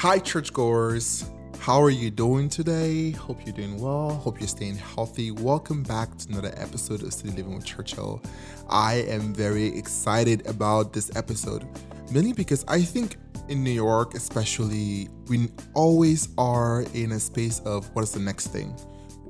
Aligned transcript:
Hi, 0.00 0.18
churchgoers. 0.18 1.30
How 1.58 1.82
are 1.82 1.90
you 1.90 2.10
doing 2.10 2.48
today? 2.48 3.10
Hope 3.10 3.44
you're 3.44 3.54
doing 3.54 3.78
well. 3.78 4.08
Hope 4.08 4.40
you're 4.40 4.48
staying 4.48 4.76
healthy. 4.76 5.30
Welcome 5.30 5.82
back 5.82 6.16
to 6.16 6.28
another 6.30 6.54
episode 6.56 7.02
of 7.02 7.12
City 7.12 7.36
Living 7.36 7.54
with 7.54 7.66
Churchill. 7.66 8.22
I 8.70 9.04
am 9.08 9.34
very 9.34 9.66
excited 9.76 10.46
about 10.46 10.94
this 10.94 11.14
episode, 11.16 11.68
mainly 12.10 12.32
because 12.32 12.64
I 12.66 12.80
think 12.80 13.18
in 13.50 13.62
New 13.62 13.72
York, 13.72 14.14
especially, 14.14 15.10
we 15.28 15.50
always 15.74 16.30
are 16.38 16.86
in 16.94 17.12
a 17.12 17.20
space 17.20 17.60
of 17.66 17.94
what 17.94 18.00
is 18.00 18.12
the 18.12 18.20
next 18.20 18.46
thing? 18.46 18.74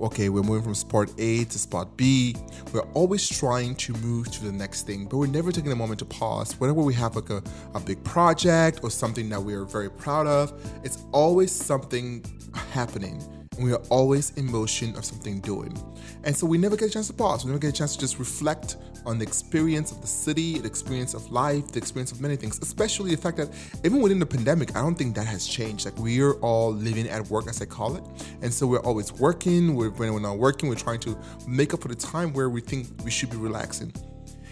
Okay, 0.01 0.29
we're 0.29 0.43
moving 0.43 0.63
from 0.63 0.75
spot 0.75 1.11
A 1.19 1.45
to 1.45 1.59
spot 1.59 1.97
B. 1.97 2.35
We're 2.73 2.81
always 2.95 3.29
trying 3.29 3.75
to 3.77 3.93
move 3.95 4.31
to 4.33 4.45
the 4.45 4.53
next 4.53 4.87
thing, 4.87 5.07
but 5.07 5.19
we're 5.19 5.27
never 5.27 5.53
taking 5.53 5.73
a 5.73 5.77
moment 5.77 5.99
to 6.01 6.05
pause. 6.05 6.53
Whenever 6.59 6.81
we 6.81 6.95
have 6.95 7.17
like 7.17 7.31
a, 7.31 7.43
a 7.75 7.81
big 7.81 8.03
project 8.05 8.81
or 8.83 8.91
something 8.91 9.29
that 9.29 9.43
we 9.43 9.55
are 9.55 9.65
very 9.65 9.91
proud 9.91 10.27
of, 10.27 10.53
it's 10.85 11.05
always 11.13 11.53
something 11.53 12.25
happening 12.73 13.23
and 13.61 13.67
we 13.67 13.75
are 13.75 13.83
always 13.91 14.31
in 14.37 14.51
motion 14.51 14.97
of 14.97 15.05
something 15.05 15.39
doing. 15.41 15.77
And 16.25 16.35
so 16.35 16.47
we 16.47 16.57
never 16.57 16.77
get 16.77 16.89
a 16.89 16.93
chance 16.93 17.09
to 17.09 17.13
pause. 17.13 17.45
We 17.45 17.51
never 17.51 17.59
get 17.59 17.69
a 17.69 17.73
chance 17.73 17.95
to 17.95 18.01
just 18.01 18.19
reflect 18.19 18.77
on 19.07 19.19
the 19.19 19.25
experience 19.25 19.93
of 19.93 20.01
the 20.01 20.07
city, 20.07 20.59
the 20.59 20.67
experience 20.67 21.15
of 21.15 21.31
life, 21.31 21.69
the 21.73 21.79
experience 21.79 22.13
of 22.13 22.21
many 22.21 22.37
things, 22.37 22.59
especially 22.61 23.15
the 23.15 23.21
fact 23.21 23.37
that 23.37 23.49
even 23.85 24.01
within 24.01 24.19
the 24.19 24.27
pandemic, 24.27 24.77
I 24.77 24.83
don't 24.83 24.95
think 24.95 25.15
that 25.17 25.27
has 25.27 25.47
changed. 25.47 25.85
Like 25.85 25.99
we're 25.99 26.35
all 26.41 26.73
living 26.73 27.09
at 27.09 27.27
work, 27.29 27.49
as 27.49 27.61
I 27.63 27.67
call 27.67 27.97
it. 27.97 28.05
And 28.43 28.53
so 28.53 28.67
we're 28.67 28.81
always 28.81 29.13
working. 29.13 29.75
We're, 29.75 29.91
when 29.91 30.13
we're 30.13 30.21
not 30.21 30.39
working, 30.39 30.69
we're 30.69 30.75
trying 30.75 31.01
to 31.01 31.19
make 31.47 31.75
up 31.75 31.83
for 31.83 31.89
the 31.89 31.95
time 31.95 32.33
where 32.33 32.51
we 32.51 32.61
think 32.61 32.89
we 33.05 33.11
should 33.11 33.31
be 33.31 33.37
relaxing. 33.37 33.93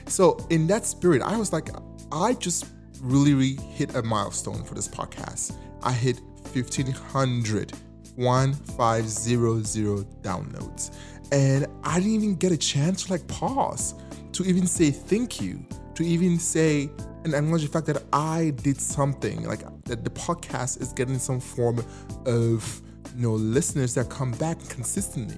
So 0.06 0.38
in 0.50 0.66
that 0.68 0.86
spirit, 0.86 1.22
I 1.22 1.36
was 1.36 1.52
like, 1.52 1.68
I 2.10 2.34
just 2.34 2.66
really, 3.00 3.34
really 3.34 3.56
hit 3.72 3.94
a 3.94 4.02
milestone 4.02 4.64
for 4.64 4.74
this 4.74 4.88
podcast. 4.88 5.56
I 5.82 5.92
hit 5.92 6.20
1500 6.52 7.72
1500 8.18 10.06
downloads. 10.22 10.90
And 11.30 11.66
I 11.84 12.00
didn't 12.00 12.14
even 12.14 12.34
get 12.34 12.52
a 12.52 12.56
chance 12.56 13.04
to 13.04 13.12
like 13.12 13.26
pause, 13.28 13.94
to 14.38 14.44
even 14.44 14.68
say 14.68 14.92
thank 14.92 15.40
you, 15.40 15.66
to 15.96 16.04
even 16.04 16.38
say 16.38 16.88
and 17.24 17.34
acknowledge 17.34 17.62
the 17.62 17.68
fact 17.68 17.86
that 17.86 18.04
I 18.12 18.52
did 18.62 18.80
something, 18.80 19.42
like 19.42 19.62
that 19.86 20.04
the 20.04 20.10
podcast 20.10 20.80
is 20.80 20.92
getting 20.92 21.18
some 21.18 21.40
form 21.40 21.84
of 22.24 22.82
you 23.16 23.22
know 23.22 23.32
listeners 23.32 23.94
that 23.94 24.08
come 24.08 24.30
back 24.32 24.60
consistently. 24.68 25.36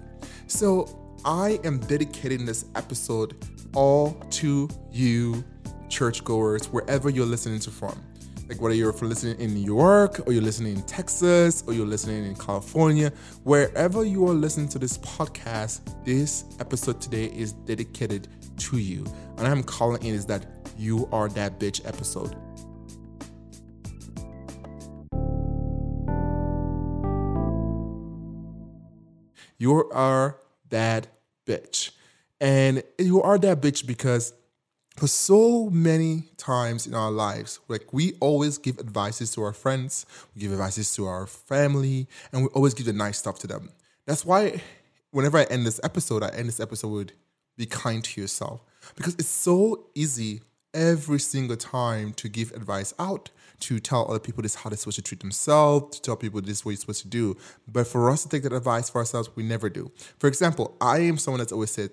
So 0.49 1.17
I 1.25 1.59
am 1.65 1.79
dedicating 1.79 2.45
this 2.45 2.67
episode 2.75 3.43
all 3.75 4.13
to 4.33 4.69
you, 4.93 5.43
churchgoers, 5.89 6.67
wherever 6.67 7.09
you're 7.09 7.25
listening 7.25 7.61
to 7.61 7.71
from 7.71 7.99
like 8.51 8.61
whether 8.61 8.75
you're 8.75 8.93
listening 8.93 9.39
in 9.39 9.55
New 9.55 9.65
York 9.65 10.27
or 10.27 10.33
you're 10.33 10.43
listening 10.43 10.75
in 10.75 10.83
Texas 10.83 11.63
or 11.69 11.73
you're 11.73 11.87
listening 11.87 12.27
in 12.27 12.35
California, 12.35 13.13
wherever 13.45 14.05
you 14.05 14.27
are 14.27 14.35
listening 14.35 14.69
to 14.71 14.79
this 14.79 14.99
podcast, 14.99 15.81
this 16.05 16.45
episode 16.59 17.01
today 17.01 17.27
is 17.27 17.53
dedicated 17.53 18.27
to 18.57 18.79
you. 18.79 19.07
And 19.39 19.47
I'm 19.47 19.63
calling 19.63 20.05
it 20.05 20.15
is 20.15 20.27
that 20.27 20.47
you 20.77 21.09
are 21.13 21.29
that 21.29 21.61
bitch 21.61 21.87
episode. 21.87 22.35
You 29.59 29.89
are 29.93 30.41
that 30.71 31.07
bitch. 31.47 31.93
And 32.41 32.83
you 32.99 33.23
are 33.23 33.39
that 33.39 33.61
bitch 33.61 33.87
because 33.87 34.33
for 34.97 35.07
so 35.07 35.71
many 35.71 36.25
times 36.37 36.87
in 36.87 36.95
our 36.95 37.11
lives, 37.11 37.61
like 37.69 37.93
we 37.93 38.15
always 38.21 38.59
give 38.59 38.79
advices 38.79 39.33
to 39.35 39.43
our 39.43 39.53
friends, 39.53 40.05
we 40.35 40.43
give 40.43 40.53
advices 40.53 40.95
to 40.97 41.07
our 41.07 41.27
family, 41.27 42.07
and 42.33 42.43
we 42.43 42.49
always 42.49 42.75
give 42.75 42.87
the 42.87 42.93
nice 42.93 43.19
stuff 43.19 43.39
to 43.41 43.47
them. 43.47 43.71
That's 44.07 44.25
why 44.25 44.63
whenever 45.11 45.39
I 45.39 45.45
end 45.45 45.67
this 45.67 45.81
episode, 45.83 46.23
I 46.23 46.29
end 46.29 46.49
this 46.49 46.61
episode 46.61 46.89
with 46.89 47.13
be 47.57 47.67
kind 47.67 48.03
to 48.03 48.21
yourself. 48.21 48.63
Because 48.97 49.15
it's 49.15 49.29
so 49.29 49.87
easy 49.95 50.41
every 50.73 51.19
single 51.21 51.57
time 51.57 52.13
to 52.15 52.29
give 52.29 52.53
advice 52.53 52.95
out, 52.99 53.31
to 53.61 53.79
tell 53.79 54.09
other 54.09 54.19
people 54.19 54.43
this 54.43 54.55
how 54.55 54.71
they're 54.71 54.79
supposed 54.79 54.97
to 54.97 55.03
treat 55.03 55.21
themselves, 55.21 55.97
to 55.97 56.03
tell 56.03 56.17
people 56.17 56.41
this 56.41 56.65
what 56.65 56.73
you're 56.73 56.79
supposed 56.79 57.03
to 57.03 57.09
do. 57.09 57.37
But 57.69 57.87
for 57.87 58.11
us 58.11 58.23
to 58.23 58.29
take 58.29 58.45
that 58.45 58.53
advice 58.53 58.89
for 58.89 58.99
ourselves, 58.99 59.29
we 59.37 59.43
never 59.43 59.69
do. 59.69 59.91
For 60.19 60.27
example, 60.27 60.77
I 60.81 61.01
am 61.01 61.19
someone 61.19 61.39
that's 61.39 61.53
always 61.53 61.71
said, 61.71 61.91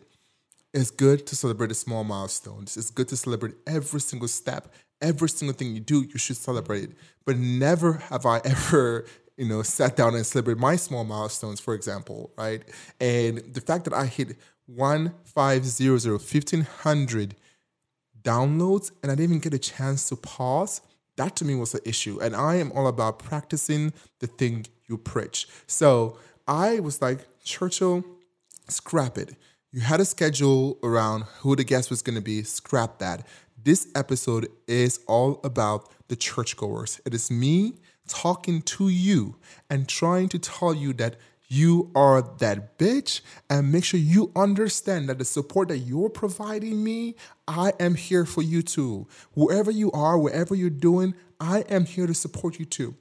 it's 0.77 0.91
good 0.91 1.25
to 1.25 1.35
celebrate 1.35 1.67
the 1.67 1.73
small 1.73 2.03
milestones. 2.03 2.77
It's 2.77 2.91
good 2.91 3.07
to 3.07 3.17
celebrate 3.17 3.55
every 3.65 3.99
single 3.99 4.27
step, 4.27 4.71
every 5.01 5.27
single 5.29 5.55
thing 5.57 5.73
you 5.73 5.79
do. 5.79 6.03
You 6.03 6.19
should 6.19 6.37
celebrate 6.37 6.83
it. 6.83 6.91
But 7.25 7.37
never 7.37 7.93
have 7.93 8.27
I 8.27 8.41
ever, 8.45 9.05
you 9.37 9.47
know, 9.47 9.63
sat 9.63 9.95
down 9.95 10.13
and 10.13 10.25
celebrated 10.25 10.61
my 10.61 10.75
small 10.75 11.03
milestones, 11.03 11.59
for 11.59 11.73
example, 11.73 12.31
right? 12.37 12.61
And 12.99 13.39
the 13.53 13.61
fact 13.61 13.85
that 13.85 13.93
I 13.93 14.05
hit 14.05 14.37
1500, 14.67 16.11
1500 16.11 17.35
downloads 18.21 18.91
and 19.01 19.11
I 19.11 19.15
didn't 19.15 19.31
even 19.31 19.39
get 19.39 19.55
a 19.55 19.59
chance 19.59 20.09
to 20.09 20.15
pause, 20.15 20.81
that 21.15 21.35
to 21.37 21.45
me 21.45 21.55
was 21.55 21.71
the 21.71 21.89
issue. 21.89 22.19
And 22.21 22.35
I 22.35 22.55
am 22.55 22.71
all 22.73 22.85
about 22.85 23.17
practicing 23.17 23.93
the 24.19 24.27
thing 24.27 24.67
you 24.87 24.99
preach. 24.99 25.47
So 25.65 26.19
I 26.47 26.81
was 26.81 27.01
like, 27.01 27.19
Churchill, 27.43 28.03
scrap 28.67 29.17
it 29.17 29.35
you 29.71 29.81
had 29.81 29.99
a 29.99 30.05
schedule 30.05 30.77
around 30.81 31.23
who 31.39 31.55
the 31.55 31.63
guest 31.63 31.89
was 31.89 32.01
going 32.01 32.15
to 32.15 32.21
be, 32.21 32.43
scrap 32.43 32.99
that. 32.99 33.27
This 33.61 33.87
episode 33.95 34.47
is 34.65 34.99
all 35.07 35.41
about 35.43 35.89
the 36.07 36.15
churchgoers. 36.15 37.01
It 37.05 37.13
is 37.13 37.29
me 37.29 37.73
talking 38.07 38.61
to 38.61 38.87
you 38.87 39.35
and 39.69 39.87
trying 39.87 40.29
to 40.29 40.39
tell 40.39 40.73
you 40.73 40.93
that 40.93 41.17
you 41.49 41.91
are 41.95 42.21
that 42.21 42.77
bitch 42.77 43.21
and 43.49 43.71
make 43.71 43.83
sure 43.83 43.99
you 43.99 44.31
understand 44.35 45.09
that 45.09 45.17
the 45.19 45.25
support 45.25 45.67
that 45.67 45.79
you're 45.79 46.09
providing 46.09 46.81
me, 46.83 47.15
I 47.47 47.73
am 47.79 47.95
here 47.95 48.25
for 48.25 48.41
you 48.41 48.61
too. 48.61 49.07
Wherever 49.33 49.71
you 49.71 49.91
are, 49.91 50.17
wherever 50.17 50.55
you're 50.55 50.69
doing, 50.69 51.13
I 51.41 51.61
am 51.69 51.85
here 51.85 52.07
to 52.07 52.13
support 52.13 52.57
you 52.57 52.65
too. 52.65 52.95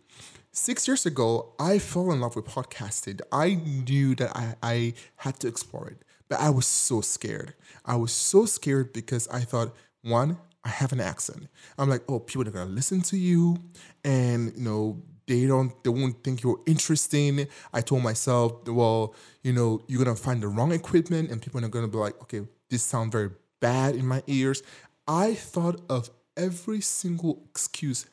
Six 0.51 0.89
years 0.89 1.07
ago, 1.07 1.53
I 1.61 1.79
fell 1.79 2.11
in 2.11 2.21
love 2.21 2.35
with 2.35 2.47
podcasting. 2.47 3.21
I 3.31 3.55
knew 3.55 4.15
that 4.17 4.37
I, 4.37 4.55
I 4.63 4.95
had 5.17 5.39
to 5.41 5.49
explore 5.49 5.89
it. 5.89 6.03
But 6.29 6.41
I 6.41 6.51
was 6.51 6.67
so 6.67 7.01
scared. 7.01 7.55
I 7.85 7.97
was 7.97 8.13
so 8.13 8.47
scared 8.47 8.93
because 8.93 9.29
I 9.29 9.41
thought, 9.41 9.75
one, 10.03 10.39
I 10.65 10.69
have 10.69 10.93
an 10.93 11.01
accent. 11.01 11.47
I'm 11.79 11.89
like, 11.89 12.03
oh, 12.09 12.19
people 12.19 12.47
are 12.49 12.51
gonna 12.51 12.71
listen 12.71 13.01
to 13.03 13.17
you, 13.17 13.57
and 14.05 14.53
you 14.57 14.65
know, 14.65 15.03
they 15.27 15.47
don't, 15.47 15.73
they 15.85 15.91
won't 15.91 16.23
think 16.25 16.43
you're 16.43 16.61
interesting. 16.67 17.47
I 17.73 17.81
told 17.81 18.03
myself, 18.03 18.67
well, 18.69 19.15
you 19.43 19.53
know, 19.53 19.83
you're 19.87 20.03
gonna 20.05 20.17
find 20.17 20.43
the 20.43 20.49
wrong 20.49 20.73
equipment, 20.73 21.31
and 21.31 21.41
people 21.41 21.65
are 21.65 21.69
gonna 21.69 21.89
be 21.89 21.99
like, 21.99 22.21
okay, 22.23 22.43
this 22.69 22.83
sounds 22.83 23.13
very 23.13 23.31
bad 23.61 23.95
in 23.95 24.07
my 24.07 24.23
ears. 24.27 24.63
I 25.07 25.35
thought 25.35 25.81
of 25.89 26.11
every 26.37 26.81
single 26.81 27.45
excuse 27.51 28.07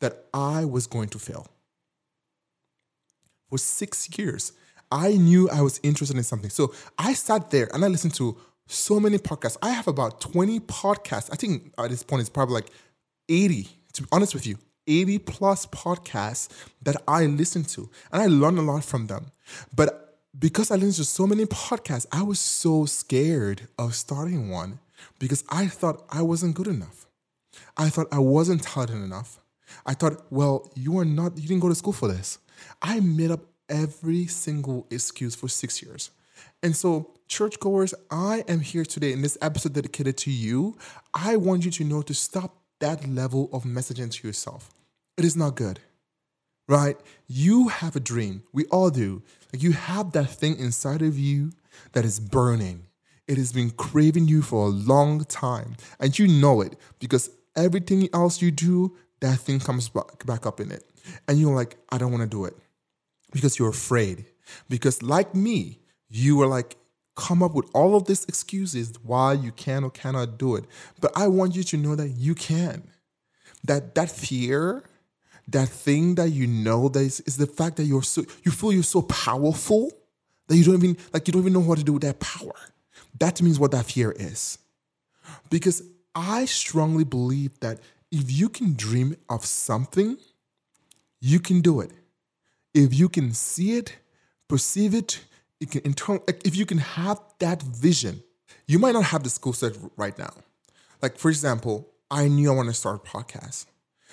that 0.00 0.26
I 0.34 0.64
was 0.64 0.86
going 0.86 1.08
to 1.08 1.18
fail. 1.18 1.46
For 3.48 3.58
six 3.58 4.08
years, 4.18 4.52
I 4.90 5.12
knew 5.12 5.48
I 5.50 5.62
was 5.62 5.80
interested 5.82 6.16
in 6.16 6.22
something. 6.22 6.50
So 6.50 6.74
I 6.98 7.14
sat 7.14 7.50
there 7.50 7.68
and 7.74 7.84
I 7.84 7.88
listened 7.88 8.14
to 8.14 8.36
so 8.66 8.98
many 9.00 9.18
podcasts. 9.18 9.56
I 9.62 9.70
have 9.70 9.88
about 9.88 10.20
20 10.20 10.60
podcasts. 10.60 11.28
I 11.32 11.36
think 11.36 11.72
at 11.78 11.90
this 11.90 12.02
point 12.02 12.20
it's 12.20 12.30
probably 12.30 12.54
like 12.54 12.70
80, 13.28 13.68
to 13.94 14.02
be 14.02 14.08
honest 14.12 14.34
with 14.34 14.46
you, 14.46 14.58
80 14.86 15.18
plus 15.20 15.66
podcasts 15.66 16.48
that 16.82 16.96
I 17.08 17.26
listen 17.26 17.64
to. 17.64 17.88
And 18.12 18.22
I 18.22 18.26
learned 18.26 18.58
a 18.58 18.62
lot 18.62 18.84
from 18.84 19.06
them. 19.06 19.32
But 19.74 20.18
because 20.38 20.70
I 20.70 20.74
listened 20.74 20.94
to 20.94 21.04
so 21.04 21.26
many 21.26 21.46
podcasts, 21.46 22.06
I 22.12 22.22
was 22.22 22.38
so 22.38 22.84
scared 22.84 23.68
of 23.78 23.94
starting 23.94 24.50
one 24.50 24.80
because 25.18 25.44
I 25.48 25.66
thought 25.66 26.04
I 26.10 26.22
wasn't 26.22 26.54
good 26.54 26.66
enough. 26.66 27.06
I 27.76 27.88
thought 27.88 28.08
I 28.12 28.18
wasn't 28.18 28.62
talented 28.62 28.96
enough. 28.96 29.40
I 29.84 29.94
thought, 29.94 30.30
well, 30.30 30.70
you 30.74 30.98
are 30.98 31.04
not, 31.04 31.36
you 31.36 31.48
didn't 31.48 31.60
go 31.60 31.68
to 31.68 31.74
school 31.74 31.92
for 31.92 32.08
this. 32.08 32.38
I 32.82 33.00
made 33.00 33.30
up 33.30 33.40
every 33.68 34.26
single 34.26 34.86
excuse 34.90 35.34
for 35.34 35.48
six 35.48 35.82
years. 35.82 36.10
And 36.62 36.76
so, 36.76 37.14
churchgoers, 37.28 37.94
I 38.10 38.44
am 38.48 38.60
here 38.60 38.84
today 38.84 39.12
in 39.12 39.22
this 39.22 39.38
episode 39.40 39.72
dedicated 39.72 40.16
to 40.18 40.30
you. 40.30 40.76
I 41.14 41.36
want 41.36 41.64
you 41.64 41.70
to 41.72 41.84
know 41.84 42.02
to 42.02 42.14
stop 42.14 42.56
that 42.80 43.08
level 43.08 43.48
of 43.52 43.64
messaging 43.64 44.10
to 44.10 44.26
yourself. 44.26 44.70
It 45.16 45.24
is 45.24 45.36
not 45.36 45.56
good, 45.56 45.80
right? 46.68 46.96
You 47.26 47.68
have 47.68 47.96
a 47.96 48.00
dream. 48.00 48.42
We 48.52 48.66
all 48.66 48.90
do. 48.90 49.22
Like 49.52 49.62
you 49.62 49.72
have 49.72 50.12
that 50.12 50.28
thing 50.28 50.58
inside 50.58 51.02
of 51.02 51.18
you 51.18 51.52
that 51.92 52.04
is 52.04 52.20
burning. 52.20 52.86
It 53.26 53.38
has 53.38 53.52
been 53.52 53.70
craving 53.70 54.28
you 54.28 54.42
for 54.42 54.66
a 54.66 54.70
long 54.70 55.24
time. 55.24 55.76
And 55.98 56.16
you 56.18 56.28
know 56.28 56.60
it 56.60 56.76
because 56.98 57.30
everything 57.56 58.08
else 58.12 58.42
you 58.42 58.50
do, 58.50 58.96
that 59.20 59.38
thing 59.38 59.58
comes 59.58 59.88
back 59.88 60.46
up 60.46 60.60
in 60.60 60.70
it. 60.70 60.84
And 61.26 61.38
you're 61.38 61.54
like, 61.54 61.76
I 61.90 61.98
don't 61.98 62.12
want 62.12 62.22
to 62.22 62.28
do 62.28 62.44
it 62.44 62.56
because 63.32 63.58
you're 63.58 63.68
afraid. 63.68 64.26
Because, 64.68 65.02
like 65.02 65.34
me, 65.34 65.80
you 66.08 66.36
were 66.36 66.46
like, 66.46 66.76
come 67.16 67.42
up 67.42 67.54
with 67.54 67.68
all 67.74 67.96
of 67.96 68.04
these 68.04 68.24
excuses 68.26 68.92
why 69.02 69.32
you 69.32 69.50
can 69.50 69.82
or 69.82 69.90
cannot 69.90 70.38
do 70.38 70.54
it. 70.54 70.64
But 71.00 71.12
I 71.16 71.26
want 71.28 71.56
you 71.56 71.64
to 71.64 71.76
know 71.76 71.96
that 71.96 72.10
you 72.10 72.34
can. 72.34 72.84
That 73.64 73.94
that 73.96 74.10
fear, 74.10 74.84
that 75.48 75.68
thing 75.68 76.14
that 76.16 76.30
you 76.30 76.46
know 76.46 76.88
that 76.88 77.00
is, 77.00 77.20
is 77.20 77.36
the 77.36 77.46
fact 77.46 77.76
that 77.76 77.84
you're 77.84 78.02
so 78.02 78.24
you 78.44 78.52
feel 78.52 78.72
you're 78.72 78.82
so 78.82 79.02
powerful 79.02 79.90
that 80.46 80.56
you 80.56 80.64
don't 80.64 80.76
even 80.76 80.96
like 81.12 81.26
you 81.26 81.32
don't 81.32 81.42
even 81.42 81.54
know 81.54 81.60
what 81.60 81.78
to 81.78 81.84
do 81.84 81.94
with 81.94 82.02
that 82.02 82.20
power. 82.20 82.54
That 83.18 83.40
means 83.42 83.58
what 83.58 83.72
that 83.72 83.86
fear 83.86 84.12
is. 84.12 84.58
Because 85.50 85.82
I 86.14 86.44
strongly 86.44 87.04
believe 87.04 87.58
that 87.60 87.80
if 88.12 88.30
you 88.30 88.48
can 88.48 88.74
dream 88.74 89.16
of 89.28 89.44
something, 89.44 90.16
you 91.20 91.40
can 91.40 91.60
do 91.60 91.80
it. 91.80 91.90
If 92.76 92.92
you 92.92 93.08
can 93.08 93.32
see 93.32 93.78
it, 93.78 93.96
perceive 94.48 94.94
it, 94.94 95.20
you 95.60 95.66
can 95.66 95.80
internal 95.86 96.22
if 96.44 96.54
you 96.54 96.66
can 96.66 96.76
have 96.76 97.18
that 97.38 97.62
vision, 97.62 98.22
you 98.66 98.78
might 98.78 98.92
not 98.92 99.04
have 99.04 99.22
the 99.22 99.30
skill 99.30 99.54
set 99.54 99.72
right 99.96 100.16
now. 100.18 100.34
Like 101.00 101.16
for 101.16 101.30
example, 101.30 101.88
I 102.10 102.28
knew 102.28 102.52
I 102.52 102.54
want 102.54 102.68
to 102.68 102.74
start 102.74 103.00
a 103.02 103.08
podcast. 103.08 103.64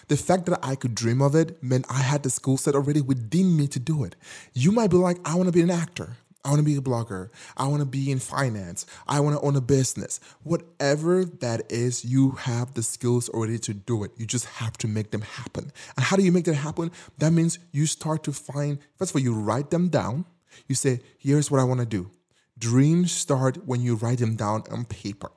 The 0.08 0.16
fact 0.16 0.46
that 0.46 0.60
I 0.64 0.76
could 0.76 0.96
dream 0.96 1.22
of 1.22 1.36
it 1.36 1.62
meant 1.62 1.86
I 1.90 2.02
had 2.02 2.24
the 2.24 2.30
skill 2.30 2.56
set 2.56 2.74
already 2.74 3.02
within 3.02 3.58
me 3.58 3.68
to 3.68 3.80
do 3.80 4.06
it. 4.06 4.16
You 4.54 4.72
might 4.72 4.92
be 4.92 4.98
like, 4.98 5.18
I 5.26 5.36
want 5.36 5.48
to 5.48 5.54
be 5.54 5.62
an 5.62 5.70
actor. 5.70 6.16
I 6.46 6.50
want 6.50 6.60
to 6.60 6.66
be 6.66 6.76
a 6.76 6.82
blogger. 6.82 7.30
I 7.56 7.68
want 7.68 7.80
to 7.80 7.86
be 7.86 8.12
in 8.12 8.20
finance. 8.20 8.86
I 9.08 9.22
want 9.22 9.38
to 9.38 9.46
own 9.46 9.56
a 9.56 9.62
business. 9.62 10.20
Whatever 10.44 11.24
that 11.24 11.72
is, 11.72 12.04
you 12.04 12.32
have 12.32 12.74
the 12.74 12.84
skills 12.84 13.30
already 13.30 13.60
to 13.60 13.74
do 13.74 14.04
it. 14.04 14.12
You 14.18 14.26
just 14.26 14.46
have 14.46 14.78
to 14.80 14.88
make 14.88 15.12
them 15.12 15.22
happen. 15.22 15.72
And 15.96 16.06
how 16.06 16.18
do 16.18 16.24
you 16.24 16.32
make 16.32 16.46
that 16.46 16.56
happen? 16.56 16.92
That 17.18 17.32
means 17.32 17.60
you 17.72 17.86
start 17.86 18.24
to 18.26 18.34
find, 18.34 18.80
first 18.98 19.12
of 19.12 19.16
all, 19.16 19.22
you 19.22 19.34
write 19.34 19.70
them 19.70 19.88
down. 19.88 20.26
You 20.68 20.76
say, 20.76 21.00
here's 21.18 21.50
what 21.50 21.62
I 21.62 21.64
want 21.64 21.80
to 21.80 21.86
do. 21.86 22.12
Dreams 22.60 23.12
start 23.12 23.66
when 23.66 23.82
you 23.82 23.96
write 23.96 24.20
them 24.20 24.36
down 24.36 24.64
on 24.70 24.86
paper. 24.86 25.32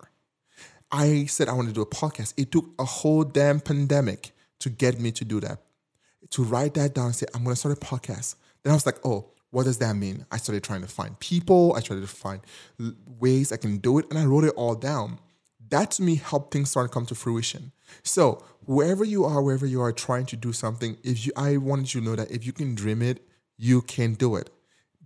I 0.90 1.26
said 1.26 1.48
I 1.48 1.52
want 1.52 1.68
to 1.68 1.74
do 1.74 1.82
a 1.82 1.86
podcast. 1.86 2.34
It 2.36 2.52
took 2.52 2.66
a 2.78 2.84
whole 2.84 3.24
damn 3.24 3.60
pandemic 3.60 4.32
to 4.60 4.70
get 4.70 5.00
me 5.00 5.12
to 5.12 5.24
do 5.24 5.40
that, 5.40 5.60
to 6.30 6.42
write 6.42 6.74
that 6.74 6.94
down 6.94 7.06
and 7.06 7.14
say, 7.14 7.26
I'm 7.34 7.44
going 7.44 7.54
to 7.54 7.58
start 7.58 7.76
a 7.76 7.80
podcast. 7.80 8.34
Then 8.62 8.72
I 8.72 8.74
was 8.74 8.86
like, 8.86 9.04
oh, 9.04 9.30
what 9.56 9.64
does 9.64 9.78
that 9.78 9.96
mean? 9.96 10.26
I 10.30 10.36
started 10.36 10.62
trying 10.62 10.82
to 10.82 10.86
find 10.86 11.18
people, 11.18 11.74
I 11.74 11.80
tried 11.80 12.02
to 12.02 12.06
find 12.06 12.42
ways 13.06 13.52
I 13.52 13.56
can 13.56 13.78
do 13.78 13.96
it, 13.96 14.04
and 14.10 14.18
I 14.18 14.26
wrote 14.26 14.44
it 14.44 14.52
all 14.54 14.74
down. 14.74 15.18
That 15.70 15.92
to 15.92 16.02
me 16.02 16.16
helped 16.16 16.52
things 16.52 16.68
start 16.68 16.90
to 16.90 16.92
come 16.92 17.06
to 17.06 17.14
fruition. 17.14 17.72
So 18.02 18.44
wherever 18.66 19.02
you 19.02 19.24
are, 19.24 19.40
wherever 19.40 19.64
you 19.64 19.80
are 19.80 19.92
trying 19.92 20.26
to 20.26 20.36
do 20.36 20.52
something, 20.52 20.98
if 21.02 21.24
you 21.24 21.32
I 21.38 21.56
wanted 21.56 21.94
you 21.94 22.02
to 22.02 22.06
know 22.06 22.16
that 22.16 22.30
if 22.30 22.44
you 22.44 22.52
can 22.52 22.74
dream 22.74 23.00
it, 23.00 23.26
you 23.56 23.80
can 23.80 24.12
do 24.12 24.36
it. 24.36 24.50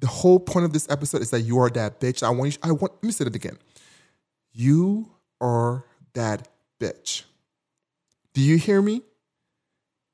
The 0.01 0.09
whole 0.09 0.41
point 0.41 0.65
of 0.65 0.73
this 0.73 0.91
episode 0.91 1.23
is 1.23 1.31
that 1.31 1.43
you 1.43 1.61
are 1.61 1.71
that 1.71 2.01
bitch. 2.01 2.25
I 2.25 2.31
want 2.31 2.55
you, 2.55 2.59
I 2.65 2.73
want 2.73 2.95
let 2.95 3.05
me 3.05 3.13
say 3.13 3.27
it 3.27 3.37
again. 3.37 3.57
You 4.53 5.13
are 5.41 5.85
that 6.15 6.49
bitch. 6.81 7.23
Do 8.35 8.41
you 8.41 8.59
hear 8.59 8.83
me? 8.83 9.03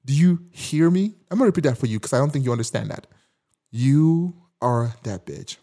Do 0.04 0.12
you 0.12 0.40
hear 0.50 0.90
me? 0.90 1.14
I'm 1.30 1.38
gonna 1.38 1.46
repeat 1.46 1.64
that 1.64 1.78
for 1.78 1.86
you 1.86 1.98
because 1.98 2.12
I 2.12 2.18
don't 2.18 2.30
think 2.30 2.44
you 2.44 2.52
understand 2.52 2.90
that. 2.90 3.06
You 3.78 4.32
are 4.62 4.94
that 5.02 5.26
bitch. 5.26 5.58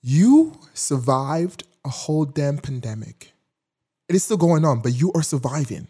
You 0.00 0.58
survived 0.72 1.64
a 1.84 1.90
whole 1.90 2.24
damn 2.24 2.56
pandemic. 2.56 3.32
It 4.08 4.16
is 4.16 4.24
still 4.24 4.38
going 4.38 4.64
on, 4.64 4.80
but 4.80 4.94
you 4.94 5.12
are 5.12 5.22
surviving. 5.22 5.88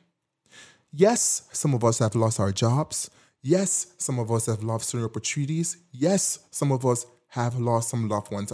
Yes, 0.92 1.42
some 1.52 1.74
of 1.74 1.84
us 1.84 2.00
have 2.00 2.16
lost 2.16 2.40
our 2.40 2.50
jobs. 2.50 3.08
Yes, 3.40 3.94
some 3.98 4.18
of 4.18 4.32
us 4.32 4.46
have 4.46 4.64
lost 4.64 4.88
certain 4.88 5.04
opportunities. 5.04 5.76
Yes, 5.92 6.40
some 6.50 6.72
of 6.72 6.84
us 6.84 7.06
have 7.28 7.54
lost 7.56 7.90
some 7.90 8.08
loved 8.08 8.32
ones. 8.32 8.52